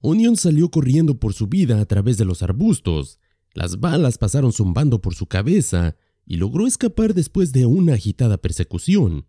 Onion 0.00 0.36
salió 0.36 0.70
corriendo 0.70 1.18
por 1.18 1.34
su 1.34 1.46
vida 1.46 1.80
a 1.80 1.84
través 1.86 2.16
de 2.16 2.24
los 2.24 2.42
arbustos, 2.42 3.18
las 3.52 3.80
balas 3.80 4.18
pasaron 4.18 4.52
zumbando 4.52 5.00
por 5.00 5.14
su 5.14 5.26
cabeza 5.26 5.96
y 6.24 6.36
logró 6.36 6.66
escapar 6.66 7.14
después 7.14 7.52
de 7.52 7.66
una 7.66 7.94
agitada 7.94 8.38
persecución. 8.38 9.26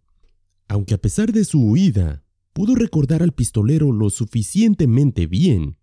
Aunque 0.67 0.93
a 0.93 0.97
pesar 0.97 1.31
de 1.33 1.45
su 1.45 1.61
huida, 1.61 2.23
pudo 2.53 2.75
recordar 2.75 3.23
al 3.23 3.33
pistolero 3.33 3.91
lo 3.91 4.09
suficientemente 4.09 5.27
bien 5.27 5.77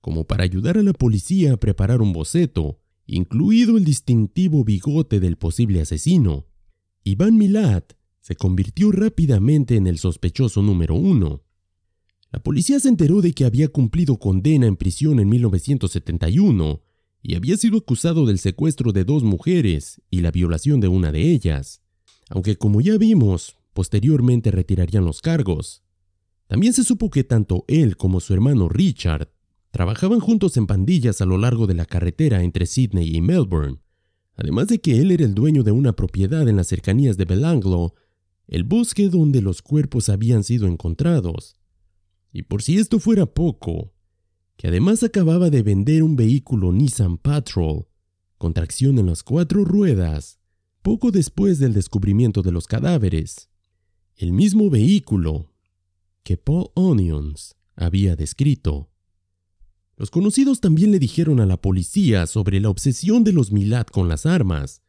como 0.00 0.24
para 0.24 0.44
ayudar 0.44 0.78
a 0.78 0.82
la 0.82 0.92
policía 0.92 1.54
a 1.54 1.56
preparar 1.56 2.00
un 2.00 2.12
boceto, 2.12 2.80
incluido 3.06 3.76
el 3.76 3.84
distintivo 3.84 4.64
bigote 4.64 5.20
del 5.20 5.36
posible 5.36 5.80
asesino. 5.80 6.46
Iván 7.04 7.36
Milat 7.36 7.92
se 8.20 8.34
convirtió 8.34 8.92
rápidamente 8.92 9.76
en 9.76 9.86
el 9.86 9.98
sospechoso 9.98 10.62
número 10.62 10.94
uno. 10.94 11.42
La 12.32 12.42
policía 12.42 12.78
se 12.78 12.88
enteró 12.88 13.20
de 13.20 13.32
que 13.32 13.44
había 13.44 13.68
cumplido 13.68 14.18
condena 14.18 14.66
en 14.66 14.76
prisión 14.76 15.18
en 15.18 15.28
1971 15.28 16.82
y 17.22 17.34
había 17.34 17.56
sido 17.56 17.78
acusado 17.78 18.24
del 18.24 18.38
secuestro 18.38 18.92
de 18.92 19.04
dos 19.04 19.22
mujeres 19.22 20.00
y 20.10 20.20
la 20.20 20.30
violación 20.30 20.80
de 20.80 20.88
una 20.88 21.12
de 21.12 21.32
ellas, 21.32 21.82
aunque 22.28 22.56
como 22.56 22.80
ya 22.80 22.96
vimos, 22.96 23.56
posteriormente 23.72 24.50
retirarían 24.50 25.04
los 25.04 25.20
cargos. 25.20 25.82
También 26.46 26.72
se 26.72 26.84
supo 26.84 27.10
que 27.10 27.24
tanto 27.24 27.64
él 27.68 27.96
como 27.96 28.20
su 28.20 28.34
hermano 28.34 28.68
Richard 28.68 29.30
trabajaban 29.70 30.20
juntos 30.20 30.56
en 30.56 30.66
pandillas 30.66 31.20
a 31.20 31.26
lo 31.26 31.38
largo 31.38 31.66
de 31.66 31.74
la 31.74 31.84
carretera 31.84 32.42
entre 32.42 32.66
Sydney 32.66 33.14
y 33.14 33.20
Melbourne. 33.20 33.78
Además 34.36 34.68
de 34.68 34.80
que 34.80 35.00
él 35.00 35.10
era 35.10 35.24
el 35.24 35.34
dueño 35.34 35.62
de 35.62 35.72
una 35.72 35.94
propiedad 35.94 36.48
en 36.48 36.56
las 36.56 36.68
cercanías 36.68 37.16
de 37.16 37.24
Belanglo, 37.24 37.94
el 38.48 38.64
bosque 38.64 39.08
donde 39.08 39.42
los 39.42 39.62
cuerpos 39.62 40.08
habían 40.08 40.42
sido 40.42 40.66
encontrados. 40.66 41.56
Y 42.32 42.42
por 42.42 42.62
si 42.62 42.78
esto 42.78 42.98
fuera 42.98 43.26
poco, 43.26 43.92
que 44.56 44.68
además 44.68 45.02
acababa 45.02 45.50
de 45.50 45.62
vender 45.62 46.02
un 46.02 46.16
vehículo 46.16 46.72
Nissan 46.72 47.18
Patrol 47.18 47.86
con 48.38 48.54
tracción 48.54 48.98
en 48.98 49.06
las 49.06 49.22
cuatro 49.22 49.64
ruedas, 49.64 50.40
poco 50.82 51.10
después 51.10 51.58
del 51.58 51.74
descubrimiento 51.74 52.42
de 52.42 52.52
los 52.52 52.66
cadáveres. 52.66 53.49
El 54.20 54.32
mismo 54.32 54.68
vehículo 54.68 55.50
que 56.24 56.36
Paul 56.36 56.72
Onions 56.74 57.56
había 57.74 58.16
descrito. 58.16 58.90
Los 59.96 60.10
conocidos 60.10 60.60
también 60.60 60.90
le 60.90 60.98
dijeron 60.98 61.40
a 61.40 61.46
la 61.46 61.58
policía 61.58 62.26
sobre 62.26 62.60
la 62.60 62.68
obsesión 62.68 63.24
de 63.24 63.32
los 63.32 63.50
Milad 63.50 63.86
con 63.86 64.08
las 64.08 64.26
armas. 64.26 64.82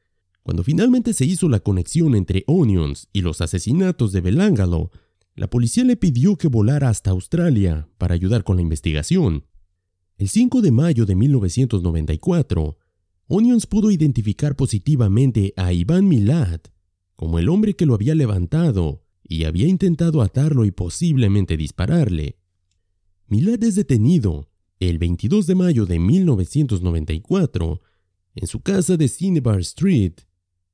Cuando 0.43 0.65
finalmente 0.65 1.13
se 1.13 1.23
hizo 1.23 1.47
la 1.47 1.61
conexión 1.61 2.13
entre 2.13 2.43
Onions 2.45 3.07
y 3.13 3.21
los 3.21 3.39
asesinatos 3.39 4.11
de 4.11 4.19
Belangalo, 4.19 4.91
la 5.35 5.49
policía 5.49 5.85
le 5.85 5.95
pidió 5.95 6.35
que 6.35 6.49
volara 6.49 6.89
hasta 6.89 7.11
Australia 7.11 7.87
para 7.97 8.15
ayudar 8.15 8.43
con 8.43 8.57
la 8.57 8.63
investigación. 8.63 9.45
El 10.17 10.27
5 10.27 10.59
de 10.59 10.71
mayo 10.71 11.05
de 11.05 11.15
1994, 11.15 12.77
Onions 13.27 13.65
pudo 13.65 13.91
identificar 13.91 14.57
positivamente 14.57 15.53
a 15.55 15.71
Iván 15.71 16.09
Milad 16.09 16.59
como 17.15 17.39
el 17.39 17.47
hombre 17.47 17.75
que 17.75 17.85
lo 17.85 17.93
había 17.93 18.13
levantado 18.13 19.00
y 19.31 19.45
había 19.45 19.65
intentado 19.65 20.21
atarlo 20.21 20.65
y 20.65 20.71
posiblemente 20.71 21.55
dispararle. 21.55 22.35
Milad 23.27 23.63
es 23.63 23.75
detenido 23.75 24.49
el 24.81 24.97
22 24.97 25.47
de 25.47 25.55
mayo 25.55 25.85
de 25.85 25.99
1994 25.99 27.81
en 28.35 28.47
su 28.47 28.59
casa 28.59 28.97
de 28.97 29.07
Cinnabar 29.07 29.61
Street, 29.61 30.15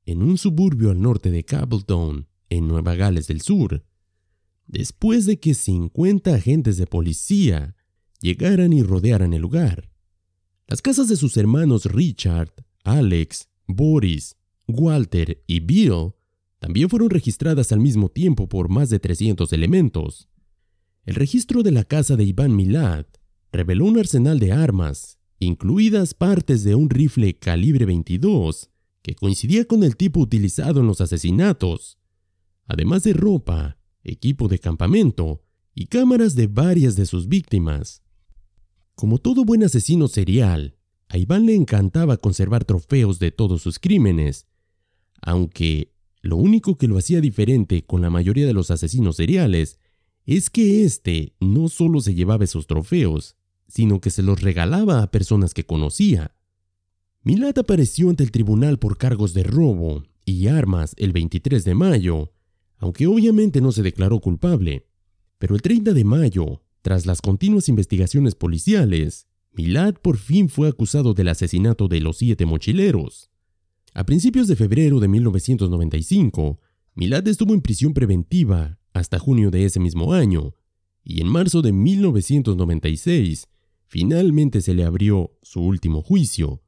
en 0.07 0.23
un 0.23 0.39
suburbio 0.39 0.89
al 0.89 0.99
norte 0.99 1.29
de 1.29 1.45
Cabletown, 1.45 2.27
en 2.49 2.67
Nueva 2.67 2.95
Gales 2.95 3.27
del 3.27 3.41
Sur, 3.41 3.85
después 4.65 5.27
de 5.27 5.39
que 5.39 5.53
50 5.53 6.33
agentes 6.33 6.77
de 6.77 6.87
policía 6.87 7.75
llegaran 8.21 8.73
y 8.73 8.81
rodearan 8.81 9.33
el 9.33 9.41
lugar. 9.43 9.91
Las 10.65 10.81
casas 10.81 11.09
de 11.09 11.15
sus 11.15 11.37
hermanos 11.37 11.85
Richard, 11.85 12.51
Alex, 12.83 13.49
Boris, 13.67 14.35
Walter 14.67 15.43
y 15.45 15.59
Bill 15.59 16.16
también 16.59 16.89
fueron 16.89 17.09
registradas 17.09 17.71
al 17.71 17.79
mismo 17.79 18.09
tiempo 18.09 18.47
por 18.49 18.69
más 18.69 18.89
de 18.89 18.99
300 18.99 19.51
elementos. 19.53 20.27
El 21.05 21.15
registro 21.15 21.63
de 21.63 21.71
la 21.71 21.83
casa 21.83 22.15
de 22.15 22.23
Iván 22.23 22.55
Milad 22.55 23.05
reveló 23.51 23.85
un 23.85 23.99
arsenal 23.99 24.39
de 24.39 24.51
armas, 24.51 25.19
incluidas 25.39 26.13
partes 26.13 26.63
de 26.63 26.75
un 26.75 26.89
rifle 26.89 27.37
calibre 27.37 27.85
22, 27.85 28.69
que 29.01 29.15
coincidía 29.15 29.65
con 29.65 29.83
el 29.83 29.95
tipo 29.95 30.19
utilizado 30.19 30.81
en 30.81 30.87
los 30.87 30.99
asesinatos, 30.99 31.97
además 32.65 33.03
de 33.03 33.13
ropa, 33.13 33.77
equipo 34.03 34.47
de 34.47 34.59
campamento 34.59 35.43
y 35.73 35.87
cámaras 35.87 36.35
de 36.35 36.47
varias 36.47 36.95
de 36.95 37.05
sus 37.05 37.27
víctimas. 37.27 38.01
Como 38.95 39.19
todo 39.19 39.45
buen 39.45 39.63
asesino 39.63 40.07
serial, 40.07 40.75
a 41.07 41.17
Iván 41.17 41.45
le 41.45 41.55
encantaba 41.55 42.17
conservar 42.17 42.65
trofeos 42.65 43.19
de 43.19 43.31
todos 43.31 43.61
sus 43.61 43.79
crímenes, 43.79 44.47
aunque 45.21 45.93
lo 46.21 46.37
único 46.37 46.77
que 46.77 46.87
lo 46.87 46.97
hacía 46.97 47.21
diferente 47.21 47.85
con 47.85 48.01
la 48.01 48.09
mayoría 48.09 48.45
de 48.45 48.53
los 48.53 48.71
asesinos 48.71 49.17
seriales 49.17 49.79
es 50.25 50.49
que 50.49 50.83
éste 50.83 51.33
no 51.39 51.69
solo 51.69 52.01
se 52.01 52.13
llevaba 52.13 52.43
esos 52.43 52.67
trofeos, 52.67 53.35
sino 53.67 54.01
que 54.01 54.09
se 54.09 54.23
los 54.23 54.41
regalaba 54.41 55.01
a 55.01 55.11
personas 55.11 55.53
que 55.53 55.65
conocía. 55.65 56.35
Milad 57.23 57.57
apareció 57.57 58.09
ante 58.09 58.23
el 58.23 58.31
tribunal 58.31 58.79
por 58.79 58.97
cargos 58.97 59.33
de 59.33 59.43
robo 59.43 60.03
y 60.25 60.47
armas 60.47 60.93
el 60.97 61.13
23 61.13 61.63
de 61.63 61.75
mayo, 61.75 62.33
aunque 62.77 63.07
obviamente 63.07 63.61
no 63.61 63.71
se 63.71 63.83
declaró 63.83 64.19
culpable. 64.19 64.87
Pero 65.37 65.55
el 65.55 65.61
30 65.61 65.93
de 65.93 66.03
mayo, 66.03 66.61
tras 66.81 67.05
las 67.05 67.21
continuas 67.21 67.69
investigaciones 67.69 68.35
policiales, 68.35 69.27
Milad 69.51 69.95
por 69.95 70.17
fin 70.17 70.49
fue 70.49 70.67
acusado 70.67 71.13
del 71.13 71.29
asesinato 71.29 71.87
de 71.87 71.99
los 71.99 72.17
siete 72.17 72.45
mochileros. 72.45 73.31
A 73.93 74.05
principios 74.05 74.47
de 74.47 74.55
febrero 74.55 74.99
de 74.99 75.07
1995, 75.07 76.59
Milad 76.95 77.27
estuvo 77.27 77.53
en 77.53 77.61
prisión 77.61 77.93
preventiva 77.93 78.79
hasta 78.93 79.19
junio 79.19 79.51
de 79.51 79.65
ese 79.65 79.79
mismo 79.79 80.13
año, 80.13 80.55
y 81.03 81.21
en 81.21 81.27
marzo 81.27 81.61
de 81.61 81.71
1996 81.71 83.47
finalmente 83.87 84.61
se 84.61 84.73
le 84.73 84.83
abrió 84.83 85.31
su 85.41 85.61
último 85.61 86.01
juicio. 86.01 86.61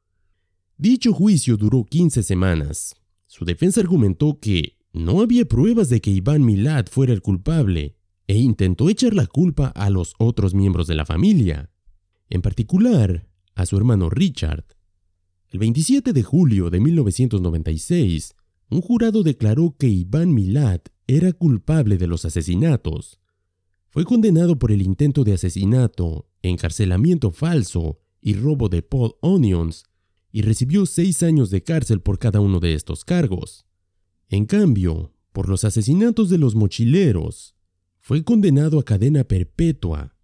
Dicho 0.77 1.13
juicio 1.13 1.58
duró 1.58 1.84
15 1.84 2.23
semanas. 2.23 2.95
Su 3.27 3.43
defensa 3.43 3.82
argumentó 3.82 4.39
que 4.39 4.77
no 4.93 5.21
había 5.21 5.45
pruebas 5.45 5.89
de 5.89 6.01
que 6.01 6.12
Iván 6.12 6.45
Milad 6.45 6.86
fuera 6.88 7.13
el 7.13 7.21
culpable 7.21 7.97
e 8.27 8.38
intentó 8.38 8.89
echar 8.89 9.13
la 9.13 9.25
culpa 9.25 9.67
a 9.67 9.89
los 9.89 10.13
otros 10.19 10.53
miembros 10.53 10.88
de 10.88 10.95
la 10.95 11.05
familia, 11.05 11.71
en 12.29 12.41
particular 12.41 13.27
a 13.55 13.65
su 13.65 13.75
hermano 13.75 14.10
Richard. 14.10 14.65
El 15.51 15.57
27 15.57 16.13
de 16.13 16.21
julio 16.21 16.69
de 16.69 16.79
1996, 16.79 18.35
un 18.69 18.81
jurado 18.81 19.23
declaró 19.23 19.75
que 19.79 19.88
Iván 19.88 20.31
Milad 20.31 20.81
era 21.07 21.33
culpable 21.33 21.97
de 21.97 22.05
los 22.05 22.23
asesinatos. 22.23 23.19
Fue 23.89 24.05
condenado 24.05 24.59
por 24.59 24.71
el 24.71 24.83
intento 24.83 25.23
de 25.23 25.33
asesinato, 25.33 26.29
encarcelamiento 26.43 27.31
falso 27.31 27.97
y 28.21 28.35
robo 28.35 28.69
de 28.69 28.83
Paul 28.83 29.15
Onions, 29.21 29.85
y 30.31 30.43
recibió 30.43 30.85
seis 30.85 31.23
años 31.23 31.49
de 31.49 31.63
cárcel 31.63 32.01
por 32.01 32.19
cada 32.19 32.41
uno 32.41 32.59
de 32.59 32.75
estos 32.75 33.03
cargos. 33.03 33.65
En 34.29 34.45
cambio, 34.45 35.15
por 35.31 35.49
los 35.49 35.63
asesinatos 35.63 36.29
de 36.29 36.38
los 36.38 36.53
mochileros, 36.53 37.55
fue 37.97 38.23
condenado 38.23 38.77
a 38.77 38.85
cadena 38.85 39.23
perpetua. 39.23 40.15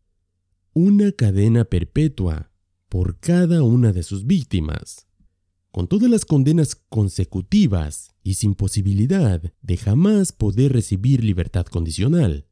Una 0.74 1.12
cadena 1.12 1.66
perpetua 1.66 2.52
por 2.90 3.20
cada 3.20 3.64
una 3.64 3.92
de 3.92 4.04
sus 4.04 4.28
víctimas 4.28 5.08
con 5.76 5.90
todas 5.90 6.10
las 6.10 6.24
condenas 6.24 6.76
consecutivas 6.88 8.16
y 8.24 8.36
sin 8.36 8.56
posibilidad 8.56 9.42
de 9.62 9.76
jamás 9.76 10.32
poder 10.32 10.72
recibir 10.72 11.22
libertad 11.22 11.66
condicional. 11.66 12.48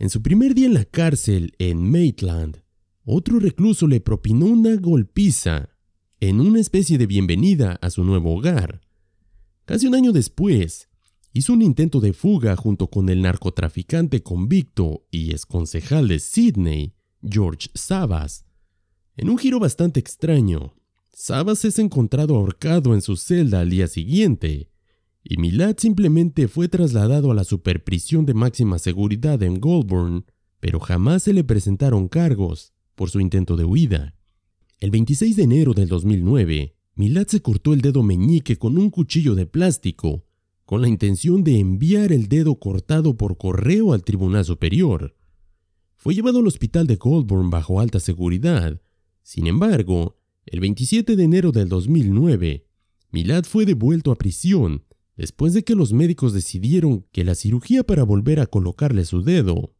En 0.00 0.10
su 0.10 0.22
primer 0.22 0.52
día 0.56 0.66
en 0.66 0.74
la 0.74 0.84
cárcel 0.84 1.54
en 1.60 1.88
Maitland, 1.88 2.64
otro 3.04 3.38
recluso 3.38 3.86
le 3.86 4.00
propinó 4.00 4.46
una 4.46 4.74
golpiza 4.74 5.68
en 6.18 6.40
una 6.40 6.58
especie 6.58 6.98
de 6.98 7.06
bienvenida 7.06 7.78
a 7.80 7.90
su 7.90 8.02
nuevo 8.02 8.34
hogar. 8.34 8.80
Casi 9.64 9.86
un 9.86 9.94
año 9.94 10.10
después, 10.10 10.88
hizo 11.32 11.52
un 11.52 11.62
intento 11.62 12.00
de 12.00 12.12
fuga 12.12 12.56
junto 12.56 12.88
con 12.90 13.08
el 13.08 13.22
narcotraficante 13.22 14.24
convicto 14.24 15.06
y 15.12 15.30
exconcejal 15.30 16.08
de 16.08 16.18
Sydney, 16.18 16.96
George 17.22 17.68
Sabas. 17.74 18.46
En 19.16 19.30
un 19.30 19.38
giro 19.38 19.60
bastante 19.60 20.00
extraño, 20.00 20.74
Sabas 21.12 21.64
es 21.66 21.78
encontrado 21.78 22.36
ahorcado 22.36 22.94
en 22.94 23.02
su 23.02 23.16
celda 23.16 23.60
al 23.60 23.70
día 23.70 23.86
siguiente, 23.86 24.70
y 25.22 25.36
Milad 25.36 25.76
simplemente 25.78 26.48
fue 26.48 26.68
trasladado 26.68 27.30
a 27.30 27.34
la 27.34 27.44
superprisión 27.44 28.26
de 28.26 28.34
máxima 28.34 28.78
seguridad 28.78 29.42
en 29.42 29.60
Goulburn, 29.60 30.24
pero 30.58 30.80
jamás 30.80 31.24
se 31.24 31.32
le 31.32 31.44
presentaron 31.44 32.08
cargos 32.08 32.72
por 32.94 33.10
su 33.10 33.20
intento 33.20 33.56
de 33.56 33.64
huida. 33.64 34.16
El 34.80 34.90
26 34.90 35.36
de 35.36 35.42
enero 35.42 35.74
del 35.74 35.88
2009, 35.88 36.74
Milad 36.94 37.26
se 37.26 37.40
cortó 37.40 37.72
el 37.72 37.82
dedo 37.82 38.02
meñique 38.02 38.56
con 38.56 38.78
un 38.78 38.90
cuchillo 38.90 39.34
de 39.34 39.46
plástico, 39.46 40.24
con 40.64 40.80
la 40.80 40.88
intención 40.88 41.44
de 41.44 41.58
enviar 41.58 42.10
el 42.10 42.28
dedo 42.28 42.58
cortado 42.58 43.16
por 43.16 43.36
correo 43.36 43.92
al 43.92 44.02
Tribunal 44.02 44.44
Superior. 44.44 45.14
Fue 45.96 46.14
llevado 46.14 46.38
al 46.38 46.46
hospital 46.46 46.86
de 46.86 46.96
Goulburn 46.96 47.50
bajo 47.50 47.80
alta 47.80 48.00
seguridad. 48.00 48.80
Sin 49.22 49.46
embargo, 49.46 50.16
el 50.46 50.60
27 50.60 51.16
de 51.16 51.22
enero 51.22 51.52
del 51.52 51.68
2009, 51.68 52.66
Milad 53.10 53.44
fue 53.44 53.64
devuelto 53.64 54.10
a 54.10 54.16
prisión 54.16 54.84
después 55.16 55.52
de 55.52 55.62
que 55.62 55.74
los 55.74 55.92
médicos 55.92 56.32
decidieron 56.32 57.06
que 57.12 57.24
la 57.24 57.34
cirugía 57.34 57.84
para 57.84 58.02
volver 58.02 58.40
a 58.40 58.46
colocarle 58.46 59.04
su 59.04 59.22
dedo 59.22 59.74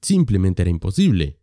simplemente 0.00 0.62
era 0.62 0.70
imposible. 0.70 1.38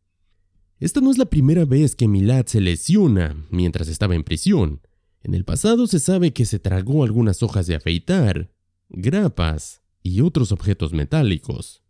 Esta 0.80 1.00
no 1.00 1.10
es 1.10 1.18
la 1.18 1.26
primera 1.26 1.64
vez 1.64 1.96
que 1.96 2.08
Milad 2.08 2.48
se 2.48 2.60
lesiona 2.60 3.46
mientras 3.50 3.88
estaba 3.88 4.16
en 4.16 4.24
prisión. 4.24 4.82
En 5.24 5.34
el 5.34 5.46
pasado 5.46 5.88
se 5.88 6.00
sabe 6.00 6.34
que 6.34 6.46
se 6.46 6.60
tragó 6.60 7.04
algunas 7.04 7.44
hojas 7.44 7.68
de 7.68 7.76
afeitar, 7.76 8.52
grapas 8.90 9.82
y 10.04 10.22
otros 10.22 10.52
objetos 10.52 10.92
metálicos. 10.94 11.82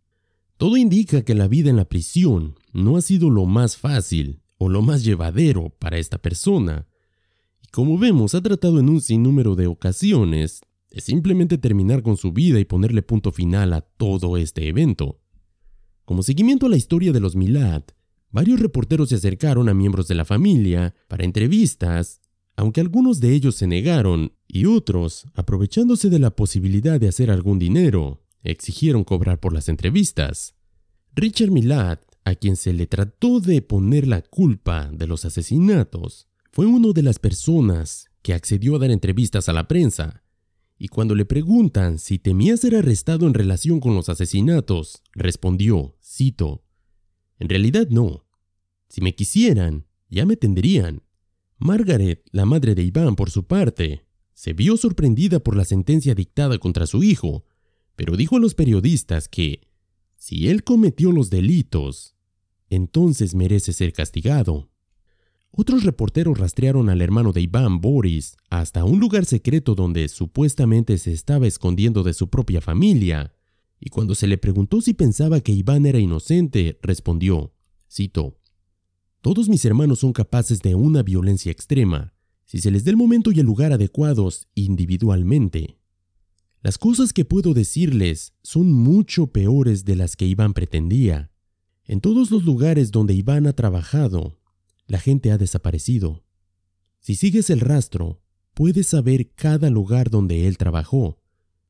Todo 0.56 0.76
indica 0.76 1.22
que 1.22 1.34
la 1.34 1.48
vida 1.48 1.68
en 1.68 1.76
la 1.76 1.88
prisión 1.88 2.54
no 2.72 2.96
ha 2.96 3.02
sido 3.02 3.28
lo 3.28 3.44
más 3.44 3.76
fácil 3.76 4.40
o 4.58 4.68
lo 4.68 4.82
más 4.82 5.04
llevadero 5.04 5.70
para 5.78 5.98
esta 5.98 6.18
persona. 6.18 6.86
Y 7.62 7.68
como 7.68 7.98
vemos, 7.98 8.34
ha 8.34 8.40
tratado 8.40 8.80
en 8.80 8.88
un 8.88 9.00
sinnúmero 9.00 9.54
de 9.54 9.66
ocasiones 9.66 10.62
de 10.90 11.00
simplemente 11.00 11.58
terminar 11.58 12.02
con 12.02 12.16
su 12.16 12.32
vida 12.32 12.58
y 12.58 12.64
ponerle 12.64 13.02
punto 13.02 13.32
final 13.32 13.72
a 13.72 13.80
todo 13.80 14.36
este 14.36 14.68
evento. 14.68 15.20
Como 16.04 16.22
seguimiento 16.22 16.66
a 16.66 16.68
la 16.68 16.76
historia 16.76 17.12
de 17.12 17.20
los 17.20 17.34
Milad, 17.36 17.82
varios 18.30 18.60
reporteros 18.60 19.08
se 19.08 19.16
acercaron 19.16 19.68
a 19.68 19.74
miembros 19.74 20.08
de 20.08 20.14
la 20.14 20.24
familia 20.24 20.94
para 21.08 21.24
entrevistas, 21.24 22.20
aunque 22.56 22.80
algunos 22.80 23.20
de 23.20 23.32
ellos 23.32 23.56
se 23.56 23.66
negaron 23.66 24.32
y 24.48 24.64
otros, 24.64 25.26
aprovechándose 25.34 26.08
de 26.08 26.18
la 26.18 26.30
posibilidad 26.30 26.98
de 27.00 27.08
hacer 27.08 27.30
algún 27.30 27.58
dinero, 27.58 28.22
exigieron 28.42 29.04
cobrar 29.04 29.40
por 29.40 29.52
las 29.52 29.68
entrevistas. 29.68 30.54
Richard 31.14 31.50
Milad 31.50 31.98
a 32.26 32.34
quien 32.34 32.56
se 32.56 32.72
le 32.72 32.88
trató 32.88 33.38
de 33.38 33.62
poner 33.62 34.08
la 34.08 34.20
culpa 34.20 34.90
de 34.92 35.06
los 35.06 35.24
asesinatos, 35.24 36.26
fue 36.50 36.66
una 36.66 36.92
de 36.92 37.04
las 37.04 37.20
personas 37.20 38.10
que 38.20 38.34
accedió 38.34 38.74
a 38.74 38.78
dar 38.80 38.90
entrevistas 38.90 39.48
a 39.48 39.52
la 39.52 39.68
prensa. 39.68 40.24
Y 40.76 40.88
cuando 40.88 41.14
le 41.14 41.24
preguntan 41.24 42.00
si 42.00 42.18
temía 42.18 42.56
ser 42.56 42.74
arrestado 42.74 43.28
en 43.28 43.34
relación 43.34 43.78
con 43.78 43.94
los 43.94 44.08
asesinatos, 44.08 45.04
respondió, 45.12 45.96
cito, 46.02 46.64
En 47.38 47.48
realidad 47.48 47.86
no. 47.90 48.26
Si 48.88 49.00
me 49.02 49.14
quisieran, 49.14 49.86
ya 50.10 50.26
me 50.26 50.36
tendrían. 50.36 51.04
Margaret, 51.58 52.24
la 52.32 52.44
madre 52.44 52.74
de 52.74 52.82
Iván, 52.82 53.14
por 53.14 53.30
su 53.30 53.46
parte, 53.46 54.04
se 54.34 54.52
vio 54.52 54.76
sorprendida 54.76 55.38
por 55.38 55.54
la 55.54 55.64
sentencia 55.64 56.16
dictada 56.16 56.58
contra 56.58 56.88
su 56.88 57.04
hijo, 57.04 57.44
pero 57.94 58.16
dijo 58.16 58.36
a 58.36 58.40
los 58.40 58.54
periodistas 58.54 59.28
que, 59.28 59.68
si 60.16 60.48
él 60.48 60.64
cometió 60.64 61.12
los 61.12 61.30
delitos, 61.30 62.15
entonces 62.70 63.34
merece 63.34 63.72
ser 63.72 63.92
castigado. 63.92 64.70
Otros 65.50 65.84
reporteros 65.84 66.38
rastrearon 66.38 66.90
al 66.90 67.00
hermano 67.00 67.32
de 67.32 67.40
Iván, 67.40 67.80
Boris, 67.80 68.36
hasta 68.50 68.84
un 68.84 69.00
lugar 69.00 69.24
secreto 69.24 69.74
donde 69.74 70.08
supuestamente 70.08 70.98
se 70.98 71.12
estaba 71.12 71.46
escondiendo 71.46 72.02
de 72.02 72.12
su 72.12 72.28
propia 72.28 72.60
familia, 72.60 73.32
y 73.80 73.90
cuando 73.90 74.14
se 74.14 74.26
le 74.26 74.38
preguntó 74.38 74.80
si 74.80 74.94
pensaba 74.94 75.40
que 75.40 75.52
Iván 75.52 75.86
era 75.86 75.98
inocente, 75.98 76.78
respondió, 76.82 77.54
cito, 77.90 78.38
Todos 79.22 79.48
mis 79.48 79.64
hermanos 79.64 80.00
son 80.00 80.12
capaces 80.12 80.60
de 80.60 80.74
una 80.74 81.02
violencia 81.02 81.52
extrema, 81.52 82.14
si 82.44 82.58
se 82.58 82.70
les 82.70 82.84
dé 82.84 82.90
el 82.90 82.96
momento 82.96 83.32
y 83.32 83.40
el 83.40 83.46
lugar 83.46 83.72
adecuados 83.72 84.48
individualmente. 84.54 85.78
Las 86.62 86.78
cosas 86.78 87.12
que 87.12 87.24
puedo 87.24 87.54
decirles 87.54 88.34
son 88.42 88.72
mucho 88.72 89.28
peores 89.28 89.84
de 89.84 89.96
las 89.96 90.16
que 90.16 90.26
Iván 90.26 90.52
pretendía. 90.52 91.30
En 91.88 92.00
todos 92.00 92.32
los 92.32 92.44
lugares 92.44 92.90
donde 92.90 93.14
Iván 93.14 93.46
ha 93.46 93.52
trabajado, 93.52 94.40
la 94.88 94.98
gente 94.98 95.30
ha 95.30 95.38
desaparecido. 95.38 96.24
Si 96.98 97.14
sigues 97.14 97.48
el 97.50 97.60
rastro, 97.60 98.20
puedes 98.54 98.88
saber 98.88 99.30
cada 99.34 99.70
lugar 99.70 100.10
donde 100.10 100.48
él 100.48 100.58
trabajó, 100.58 101.22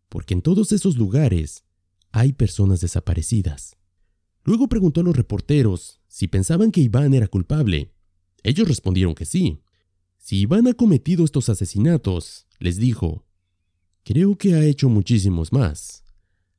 porque 0.08 0.32
en 0.32 0.40
todos 0.40 0.72
esos 0.72 0.96
lugares 0.96 1.64
hay 2.12 2.32
personas 2.32 2.80
desaparecidas. 2.80 3.76
Luego 4.42 4.68
preguntó 4.68 5.02
a 5.02 5.04
los 5.04 5.16
reporteros 5.16 6.00
si 6.08 6.28
pensaban 6.28 6.70
que 6.70 6.80
Iván 6.80 7.12
era 7.12 7.28
culpable. 7.28 7.92
Ellos 8.42 8.68
respondieron 8.68 9.14
que 9.14 9.26
sí. 9.26 9.60
Si 10.16 10.38
Iván 10.40 10.66
ha 10.66 10.72
cometido 10.72 11.24
estos 11.24 11.50
asesinatos, 11.50 12.46
les 12.58 12.78
dijo, 12.78 13.26
creo 14.02 14.38
que 14.38 14.54
ha 14.54 14.64
hecho 14.64 14.88
muchísimos 14.88 15.52
más. 15.52 16.04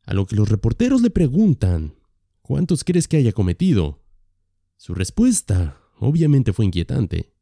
A 0.03 0.13
lo 0.13 0.27
que 0.27 0.35
los 0.35 0.47
reporteros 0.47 1.01
le 1.01 1.09
preguntan 1.09 1.96
¿Cuántos 2.47 2.85
crees 2.85 3.09
que 3.09 3.17
haya 3.17 3.33
cometido? 3.33 4.01
Su 4.77 4.93
respuesta 4.93 5.81
obviamente 5.99 6.53
fue 6.53 6.63
inquietante. 6.63 7.33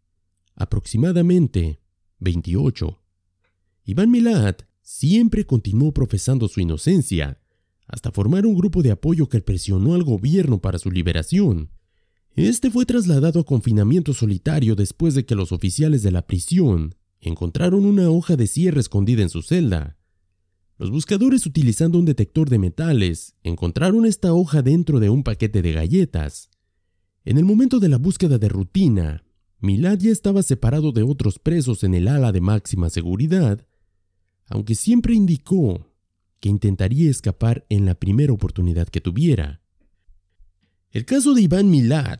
Aproximadamente 0.56 1.80
28. 2.22 3.04
Iván 3.84 4.10
Milad 4.10 4.56
siempre 4.82 5.46
continuó 5.46 5.94
profesando 5.94 6.48
su 6.48 6.60
inocencia, 6.60 7.39
hasta 7.86 8.10
formar 8.10 8.48
un 8.48 8.56
grupo 8.56 8.82
de 8.82 8.89
apoyo 8.89 9.30
que 9.30 9.41
presionó 9.41 9.94
al 9.94 10.04
gobierno 10.04 10.60
para 10.60 10.80
su 10.80 10.89
liberación. 10.89 11.70
Este 12.36 12.72
fue 12.72 12.88
trasladado 12.88 13.41
a 13.41 13.46
confinamiento 13.46 14.12
solitario 14.12 14.76
después 14.76 15.13
de 15.13 15.24
que 15.24 15.36
los 15.36 15.52
oficiales 15.52 16.02
de 16.02 16.10
la 16.10 16.26
prisión 16.26 16.96
encontraron 17.22 17.86
una 17.86 18.10
hoja 18.10 18.38
de 18.38 18.48
cierre 18.48 18.80
escondida 18.80 19.22
en 19.22 19.30
su 19.30 19.44
celda. 19.44 19.94
Los 20.77 20.91
buscadores 20.91 21.45
utilizando 21.45 21.97
un 21.97 22.05
detector 22.05 22.49
de 22.49 22.59
metales 22.59 23.35
encontraron 23.43 24.05
esta 24.05 24.33
hoja 24.33 24.61
dentro 24.61 24.99
de 24.99 25.09
un 25.09 25.23
paquete 25.23 25.61
de 25.61 25.71
galletas. 25.71 26.49
En 27.23 27.38
el 27.38 27.45
momento 27.45 27.79
de 27.79 27.88
la 27.88 27.97
búsqueda 27.97 28.38
de 28.38 28.49
rutina, 28.49 29.23
Milad 29.61 29.97
ya 29.99 30.11
estaba 30.11 30.43
separado 30.43 30.91
de 30.91 31.01
otros 31.01 31.39
presos 31.39 31.83
en 31.85 31.93
el 31.93 32.09
ala 32.09 32.33
de 32.33 32.41
máxima 32.41 32.89
seguridad, 32.89 33.65
aunque 34.47 34.75
siempre 34.75 35.13
indicó 35.13 35.93
que 36.41 36.49
intentaría 36.49 37.09
escapar 37.09 37.65
en 37.69 37.85
la 37.85 37.95
primera 37.95 38.33
oportunidad 38.33 38.89
que 38.89 39.01
tuviera. 39.01 39.61
El 40.91 41.05
caso 41.05 41.33
de 41.33 41.41
Iván 41.41 41.69
Milad 41.69 42.19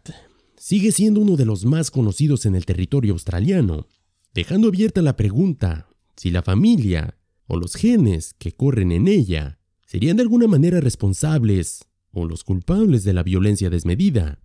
sigue 0.55 0.93
siendo 0.93 1.19
uno 1.19 1.35
de 1.35 1.45
los 1.45 1.65
más 1.65 1.91
conocidos 1.91 2.45
en 2.45 2.55
el 2.55 2.65
territorio 2.65 3.13
australiano, 3.13 3.87
dejando 4.33 4.69
abierta 4.69 5.01
la 5.01 5.17
pregunta 5.17 5.89
si 6.15 6.31
la 6.31 6.41
familia 6.41 7.17
o 7.47 7.58
los 7.58 7.75
genes 7.75 8.34
que 8.34 8.51
corren 8.51 8.91
en 8.91 9.08
ella 9.08 9.60
serían 9.86 10.17
de 10.17 10.23
alguna 10.23 10.47
manera 10.47 10.81
responsables 10.81 11.86
o 12.12 12.25
los 12.25 12.43
culpables 12.43 13.03
de 13.03 13.13
la 13.13 13.23
violencia 13.23 13.69
desmedida. 13.69 14.41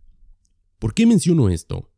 ¿Por 0.78 0.94
qué 0.94 1.06
menciono 1.06 1.48
esto? 1.48 1.90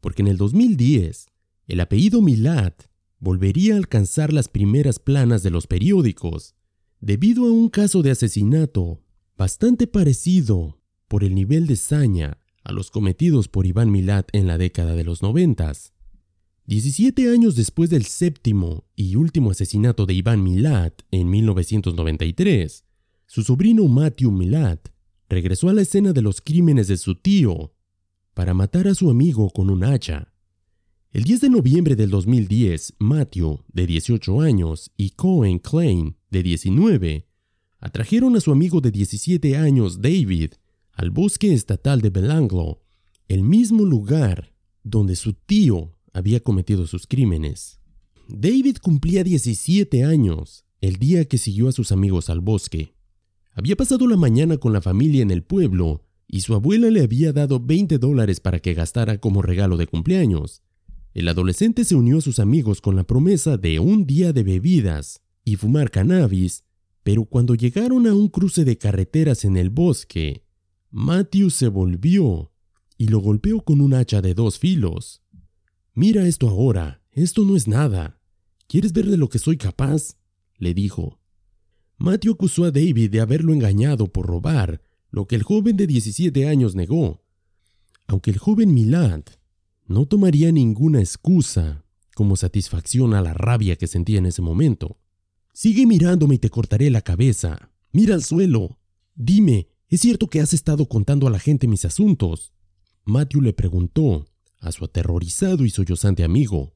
Porque 0.00 0.22
en 0.22 0.28
el 0.28 0.36
2010, 0.36 1.26
el 1.66 1.80
apellido 1.80 2.22
Milad 2.22 2.72
volvería 3.18 3.74
a 3.74 3.78
alcanzar 3.78 4.32
las 4.32 4.48
primeras 4.48 4.98
planas 4.98 5.42
de 5.42 5.50
los 5.50 5.66
periódicos, 5.66 6.54
debido 7.00 7.44
a 7.44 7.52
un 7.52 7.68
caso 7.68 8.02
de 8.02 8.10
asesinato 8.10 9.02
bastante 9.36 9.86
parecido 9.86 10.80
por 11.06 11.24
el 11.24 11.34
nivel 11.34 11.66
de 11.66 11.76
saña 11.76 12.38
a 12.64 12.72
los 12.72 12.90
cometidos 12.90 13.48
por 13.48 13.66
Iván 13.66 13.90
Milad 13.90 14.24
en 14.32 14.46
la 14.46 14.58
década 14.58 14.94
de 14.94 15.04
los 15.04 15.22
noventas. 15.22 15.92
17 16.68 17.30
años 17.30 17.56
después 17.56 17.88
del 17.88 18.04
séptimo 18.04 18.84
y 18.94 19.16
último 19.16 19.52
asesinato 19.52 20.04
de 20.04 20.12
Iván 20.12 20.42
Milad 20.42 20.92
en 21.10 21.30
1993, 21.30 22.84
su 23.24 23.42
sobrino 23.42 23.88
Matthew 23.88 24.30
Milad 24.30 24.78
regresó 25.30 25.70
a 25.70 25.72
la 25.72 25.80
escena 25.80 26.12
de 26.12 26.20
los 26.20 26.42
crímenes 26.42 26.88
de 26.88 26.98
su 26.98 27.14
tío 27.14 27.72
para 28.34 28.52
matar 28.52 28.86
a 28.86 28.94
su 28.94 29.08
amigo 29.08 29.48
con 29.48 29.70
un 29.70 29.82
hacha. 29.82 30.34
El 31.10 31.24
10 31.24 31.40
de 31.40 31.48
noviembre 31.48 31.96
del 31.96 32.10
2010, 32.10 32.96
Matthew, 32.98 33.64
de 33.68 33.86
18 33.86 34.42
años, 34.42 34.92
y 34.98 35.12
Cohen 35.12 35.60
Klein, 35.60 36.18
de 36.30 36.42
19, 36.42 37.28
atrajeron 37.78 38.36
a 38.36 38.40
su 38.40 38.52
amigo 38.52 38.82
de 38.82 38.90
17 38.90 39.56
años, 39.56 40.02
David, 40.02 40.50
al 40.92 41.12
bosque 41.12 41.54
estatal 41.54 42.02
de 42.02 42.10
Belanglo, 42.10 42.82
el 43.26 43.42
mismo 43.42 43.86
lugar 43.86 44.52
donde 44.82 45.16
su 45.16 45.32
tío 45.32 45.94
había 46.18 46.40
cometido 46.40 46.86
sus 46.86 47.06
crímenes. 47.06 47.80
David 48.28 48.76
cumplía 48.82 49.24
17 49.24 50.04
años 50.04 50.64
el 50.80 50.96
día 50.96 51.24
que 51.24 51.38
siguió 51.38 51.68
a 51.68 51.72
sus 51.72 51.92
amigos 51.92 52.28
al 52.28 52.40
bosque. 52.40 52.94
Había 53.52 53.74
pasado 53.74 54.06
la 54.06 54.16
mañana 54.16 54.58
con 54.58 54.72
la 54.72 54.80
familia 54.80 55.22
en 55.22 55.30
el 55.30 55.42
pueblo 55.42 56.04
y 56.28 56.42
su 56.42 56.54
abuela 56.54 56.90
le 56.90 57.02
había 57.02 57.32
dado 57.32 57.58
20 57.58 57.98
dólares 57.98 58.38
para 58.38 58.60
que 58.60 58.74
gastara 58.74 59.18
como 59.18 59.42
regalo 59.42 59.76
de 59.76 59.86
cumpleaños. 59.86 60.62
El 61.14 61.26
adolescente 61.28 61.84
se 61.84 61.96
unió 61.96 62.18
a 62.18 62.20
sus 62.20 62.38
amigos 62.38 62.80
con 62.80 62.94
la 62.94 63.04
promesa 63.04 63.56
de 63.56 63.80
un 63.80 64.06
día 64.06 64.32
de 64.32 64.42
bebidas 64.42 65.22
y 65.44 65.56
fumar 65.56 65.90
cannabis, 65.90 66.64
pero 67.02 67.24
cuando 67.24 67.54
llegaron 67.54 68.06
a 68.06 68.14
un 68.14 68.28
cruce 68.28 68.64
de 68.64 68.76
carreteras 68.76 69.44
en 69.44 69.56
el 69.56 69.70
bosque, 69.70 70.44
Matthew 70.90 71.50
se 71.50 71.68
volvió 71.68 72.52
y 72.98 73.08
lo 73.08 73.20
golpeó 73.20 73.62
con 73.62 73.80
un 73.80 73.94
hacha 73.94 74.20
de 74.20 74.34
dos 74.34 74.58
filos. 74.58 75.22
Mira 75.98 76.28
esto 76.28 76.48
ahora, 76.48 77.02
esto 77.10 77.44
no 77.44 77.56
es 77.56 77.66
nada. 77.66 78.20
¿Quieres 78.68 78.92
ver 78.92 79.06
de 79.06 79.16
lo 79.16 79.28
que 79.28 79.40
soy 79.40 79.56
capaz? 79.56 80.14
le 80.56 80.72
dijo. 80.72 81.18
Matthew 81.96 82.34
acusó 82.34 82.62
a 82.62 82.70
David 82.70 83.10
de 83.10 83.20
haberlo 83.20 83.52
engañado 83.52 84.06
por 84.06 84.26
robar, 84.26 84.80
lo 85.10 85.26
que 85.26 85.34
el 85.34 85.42
joven 85.42 85.76
de 85.76 85.88
17 85.88 86.46
años 86.46 86.76
negó. 86.76 87.24
Aunque 88.06 88.30
el 88.30 88.38
joven 88.38 88.72
Milad 88.74 89.24
no 89.86 90.06
tomaría 90.06 90.52
ninguna 90.52 91.00
excusa 91.00 91.84
como 92.14 92.36
satisfacción 92.36 93.12
a 93.12 93.20
la 93.20 93.34
rabia 93.34 93.74
que 93.74 93.88
sentía 93.88 94.18
en 94.18 94.26
ese 94.26 94.40
momento. 94.40 95.00
Sigue 95.52 95.84
mirándome 95.84 96.36
y 96.36 96.38
te 96.38 96.48
cortaré 96.48 96.90
la 96.90 97.02
cabeza. 97.02 97.72
Mira 97.90 98.14
al 98.14 98.22
suelo. 98.22 98.78
Dime, 99.16 99.66
¿es 99.88 100.02
cierto 100.02 100.28
que 100.28 100.40
has 100.40 100.52
estado 100.54 100.88
contando 100.88 101.26
a 101.26 101.30
la 101.30 101.40
gente 101.40 101.66
mis 101.66 101.84
asuntos? 101.84 102.52
Matthew 103.04 103.40
le 103.40 103.52
preguntó 103.52 104.26
a 104.60 104.72
su 104.72 104.84
aterrorizado 104.84 105.64
y 105.64 105.70
sollozante 105.70 106.24
amigo. 106.24 106.74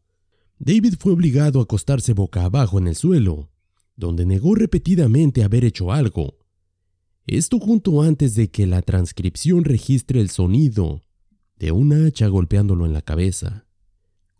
David 0.59 0.95
fue 0.99 1.13
obligado 1.13 1.61
a 1.61 1.65
acostarse 1.65 2.13
boca 2.13 2.45
abajo 2.45 2.79
en 2.79 2.87
el 2.87 2.97
suelo, 2.97 3.51
donde 3.97 4.27
negó 4.27 4.55
repetidamente 4.55 5.45
haber 5.45 5.65
hecho 5.65 5.93
algo. 5.93 6.39
Esto 7.27 7.59
junto 7.59 8.03
antes 8.03 8.35
de 8.35 8.51
que 8.51 8.67
la 8.67 8.83
transcripción 8.83 9.65
registre 9.65 10.21
el 10.21 10.31
sonido 10.31 11.03
de 11.57 11.71
una 11.71 12.07
hacha 12.07 12.27
golpeándolo 12.27 12.87
en 12.87 12.93
la 12.93 13.03
cabeza. 13.03 13.67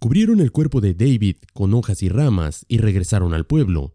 Cubrieron 0.01 0.41
el 0.41 0.51
cuerpo 0.51 0.81
de 0.81 0.95
David 0.95 1.37
con 1.53 1.75
hojas 1.75 2.03
y 2.03 2.09
ramas 2.09 2.65
y 2.67 2.79
regresaron 2.79 3.35
al 3.35 3.47
pueblo. 3.47 3.95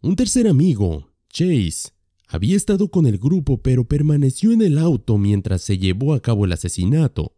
Un 0.00 0.16
tercer 0.16 0.48
amigo, 0.48 1.12
Chase, 1.28 1.90
había 2.26 2.56
estado 2.56 2.88
con 2.88 3.06
el 3.06 3.18
grupo 3.18 3.60
pero 3.60 3.84
permaneció 3.84 4.52
en 4.52 4.62
el 4.62 4.78
auto 4.78 5.18
mientras 5.18 5.60
se 5.60 5.76
llevó 5.76 6.14
a 6.14 6.20
cabo 6.20 6.46
el 6.46 6.52
asesinato. 6.52 7.34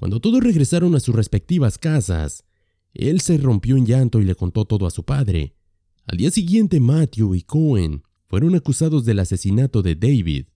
Cuando 0.00 0.18
todos 0.18 0.42
regresaron 0.42 0.94
a 0.94 1.00
sus 1.00 1.14
respectivas 1.14 1.76
casas, 1.76 2.44
él 2.94 3.20
se 3.20 3.36
rompió 3.36 3.76
en 3.76 3.84
llanto 3.84 4.18
y 4.18 4.24
le 4.24 4.34
contó 4.34 4.64
todo 4.64 4.86
a 4.86 4.90
su 4.90 5.04
padre. 5.04 5.54
Al 6.06 6.16
día 6.16 6.30
siguiente 6.30 6.80
Matthew 6.80 7.34
y 7.34 7.42
Cohen 7.42 8.02
fueron 8.26 8.54
acusados 8.54 9.04
del 9.04 9.18
asesinato 9.18 9.82
de 9.82 9.96
David. 9.96 10.46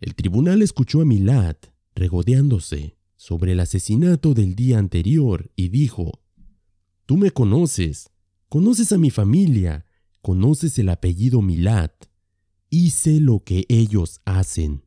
El 0.00 0.14
tribunal 0.14 0.62
escuchó 0.62 1.02
a 1.02 1.04
Milad 1.04 1.56
regodeándose 1.94 2.96
sobre 3.16 3.52
el 3.52 3.60
asesinato 3.60 4.32
del 4.32 4.54
día 4.54 4.78
anterior 4.78 5.50
y 5.56 5.68
dijo, 5.68 6.22
Tú 7.04 7.18
me 7.18 7.32
conoces, 7.32 8.12
conoces 8.48 8.92
a 8.92 8.98
mi 8.98 9.10
familia, 9.10 9.84
conoces 10.22 10.78
el 10.78 10.88
apellido 10.88 11.42
Milad, 11.42 11.90
hice 12.70 13.20
lo 13.20 13.44
que 13.44 13.66
ellos 13.68 14.22
hacen. 14.24 14.83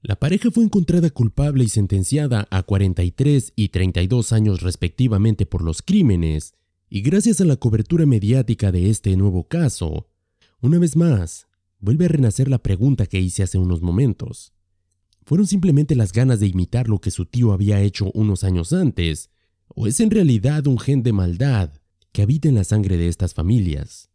La 0.00 0.14
pareja 0.16 0.50
fue 0.52 0.62
encontrada 0.62 1.10
culpable 1.10 1.64
y 1.64 1.68
sentenciada 1.68 2.46
a 2.50 2.62
43 2.62 3.52
y 3.56 3.68
32 3.70 4.32
años 4.32 4.60
respectivamente 4.60 5.44
por 5.44 5.62
los 5.62 5.82
crímenes, 5.82 6.54
y 6.88 7.02
gracias 7.02 7.40
a 7.40 7.44
la 7.44 7.56
cobertura 7.56 8.06
mediática 8.06 8.70
de 8.70 8.90
este 8.90 9.16
nuevo 9.16 9.48
caso, 9.48 10.08
una 10.60 10.78
vez 10.78 10.96
más, 10.96 11.48
vuelve 11.80 12.04
a 12.04 12.08
renacer 12.08 12.48
la 12.48 12.58
pregunta 12.58 13.06
que 13.06 13.20
hice 13.20 13.42
hace 13.42 13.58
unos 13.58 13.82
momentos. 13.82 14.52
¿Fueron 15.24 15.46
simplemente 15.46 15.96
las 15.96 16.12
ganas 16.12 16.38
de 16.40 16.46
imitar 16.46 16.88
lo 16.88 17.00
que 17.00 17.10
su 17.10 17.26
tío 17.26 17.52
había 17.52 17.80
hecho 17.82 18.10
unos 18.14 18.44
años 18.44 18.72
antes? 18.72 19.30
¿O 19.66 19.86
es 19.86 20.00
en 20.00 20.10
realidad 20.10 20.66
un 20.68 20.78
gen 20.78 21.02
de 21.02 21.12
maldad 21.12 21.72
que 22.12 22.22
habita 22.22 22.48
en 22.48 22.54
la 22.54 22.64
sangre 22.64 22.96
de 22.96 23.08
estas 23.08 23.34
familias? 23.34 24.10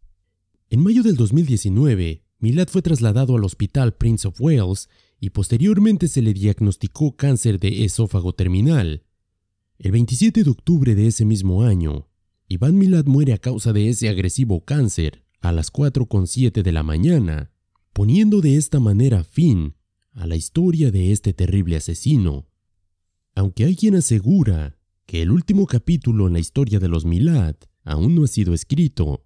En 0.69 0.81
mayo 0.81 1.03
del 1.03 1.15
2019, 1.15 2.23
Milad 2.39 2.67
fue 2.67 2.81
trasladado 2.81 3.35
al 3.35 3.43
Hospital 3.43 3.93
Prince 3.93 4.27
of 4.27 4.41
Wales 4.41 4.89
y 5.23 5.29
posteriormente 5.29 6.09
se 6.09 6.21
le 6.21 6.33
diagnosticó 6.33 7.15
cáncer 7.15 7.57
de 7.57 7.85
esófago 7.85 8.33
terminal. 8.33 9.05
El 9.77 9.93
27 9.93 10.43
de 10.43 10.49
octubre 10.49 10.95
de 10.95 11.07
ese 11.07 11.23
mismo 11.23 11.63
año, 11.63 12.09
Iván 12.49 12.77
Milad 12.77 13.05
muere 13.05 13.31
a 13.31 13.37
causa 13.37 13.71
de 13.71 13.87
ese 13.87 14.09
agresivo 14.09 14.65
cáncer 14.65 15.23
a 15.39 15.53
las 15.53 15.71
4.7 15.71 16.61
de 16.61 16.71
la 16.73 16.83
mañana, 16.83 17.53
poniendo 17.93 18.41
de 18.41 18.57
esta 18.57 18.81
manera 18.81 19.23
fin 19.23 19.75
a 20.11 20.27
la 20.27 20.35
historia 20.35 20.91
de 20.91 21.13
este 21.13 21.31
terrible 21.31 21.77
asesino. 21.77 22.49
Aunque 23.33 23.63
hay 23.63 23.77
quien 23.77 23.95
asegura 23.95 24.77
que 25.05 25.21
el 25.21 25.31
último 25.31 25.67
capítulo 25.67 26.27
en 26.27 26.33
la 26.33 26.39
historia 26.39 26.81
de 26.81 26.89
los 26.89 27.05
Milad 27.05 27.55
aún 27.85 28.13
no 28.13 28.25
ha 28.25 28.27
sido 28.27 28.53
escrito, 28.53 29.25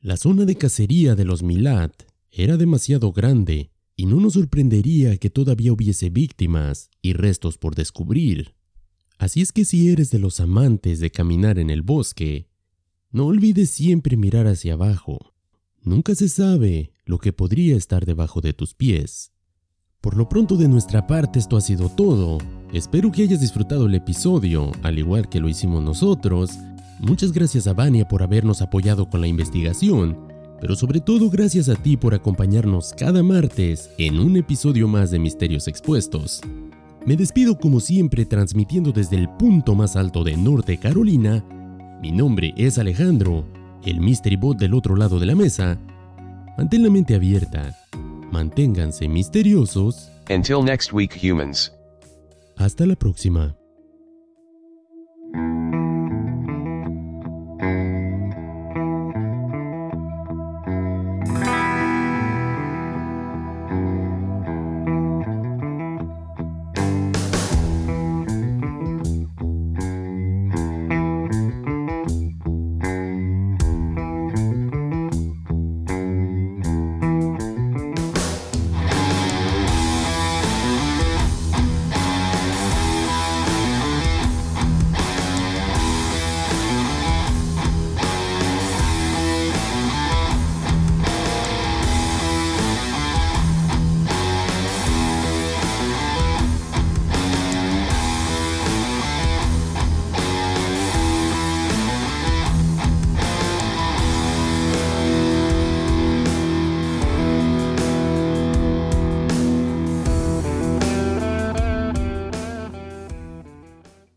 la 0.00 0.16
zona 0.16 0.44
de 0.44 0.56
cacería 0.56 1.14
de 1.14 1.24
los 1.24 1.44
Milad 1.44 1.92
era 2.32 2.56
demasiado 2.56 3.12
grande 3.12 3.70
y 4.00 4.06
no 4.06 4.16
nos 4.18 4.32
sorprendería 4.32 5.18
que 5.18 5.28
todavía 5.28 5.74
hubiese 5.74 6.08
víctimas 6.08 6.88
y 7.02 7.12
restos 7.12 7.58
por 7.58 7.74
descubrir. 7.74 8.54
Así 9.18 9.42
es 9.42 9.52
que 9.52 9.66
si 9.66 9.90
eres 9.90 10.10
de 10.10 10.18
los 10.18 10.40
amantes 10.40 11.00
de 11.00 11.10
caminar 11.10 11.58
en 11.58 11.68
el 11.68 11.82
bosque, 11.82 12.48
no 13.10 13.26
olvides 13.26 13.68
siempre 13.68 14.16
mirar 14.16 14.46
hacia 14.46 14.72
abajo. 14.72 15.34
Nunca 15.82 16.14
se 16.14 16.30
sabe 16.30 16.94
lo 17.04 17.18
que 17.18 17.34
podría 17.34 17.76
estar 17.76 18.06
debajo 18.06 18.40
de 18.40 18.54
tus 18.54 18.72
pies. 18.72 19.32
Por 20.00 20.16
lo 20.16 20.30
pronto 20.30 20.56
de 20.56 20.68
nuestra 20.68 21.06
parte 21.06 21.38
esto 21.38 21.58
ha 21.58 21.60
sido 21.60 21.90
todo. 21.90 22.38
Espero 22.72 23.12
que 23.12 23.24
hayas 23.24 23.42
disfrutado 23.42 23.84
el 23.84 23.94
episodio, 23.94 24.72
al 24.82 24.98
igual 24.98 25.28
que 25.28 25.40
lo 25.40 25.48
hicimos 25.50 25.82
nosotros. 25.82 26.52
Muchas 27.00 27.32
gracias 27.32 27.66
a 27.66 27.74
Vania 27.74 28.08
por 28.08 28.22
habernos 28.22 28.62
apoyado 28.62 29.10
con 29.10 29.20
la 29.20 29.26
investigación, 29.26 30.29
pero 30.60 30.76
sobre 30.76 31.00
todo 31.00 31.30
gracias 31.30 31.68
a 31.68 31.74
ti 31.74 31.96
por 31.96 32.14
acompañarnos 32.14 32.92
cada 32.96 33.22
martes 33.22 33.90
en 33.98 34.20
un 34.20 34.36
episodio 34.36 34.86
más 34.88 35.10
de 35.10 35.18
Misterios 35.18 35.68
Expuestos. 35.68 36.40
Me 37.06 37.16
despido 37.16 37.58
como 37.58 37.80
siempre 37.80 38.26
transmitiendo 38.26 38.92
desde 38.92 39.16
el 39.16 39.28
punto 39.30 39.74
más 39.74 39.96
alto 39.96 40.22
de 40.22 40.36
Norte 40.36 40.78
Carolina. 40.78 41.44
Mi 42.02 42.12
nombre 42.12 42.52
es 42.56 42.78
Alejandro, 42.78 43.46
el 43.84 44.00
Mystery 44.00 44.36
Bot 44.36 44.58
del 44.58 44.74
otro 44.74 44.96
lado 44.96 45.18
de 45.18 45.26
la 45.26 45.34
mesa. 45.34 45.78
Mantén 46.58 46.82
la 46.82 46.90
mente 46.90 47.14
abierta 47.14 47.74
Manténganse 48.30 49.08
misteriosos. 49.08 50.10
Until 50.28 50.62
next 50.62 50.92
week, 50.92 51.18
humans. 51.20 51.72
Hasta 52.56 52.86
la 52.86 52.94
próxima. 52.94 53.59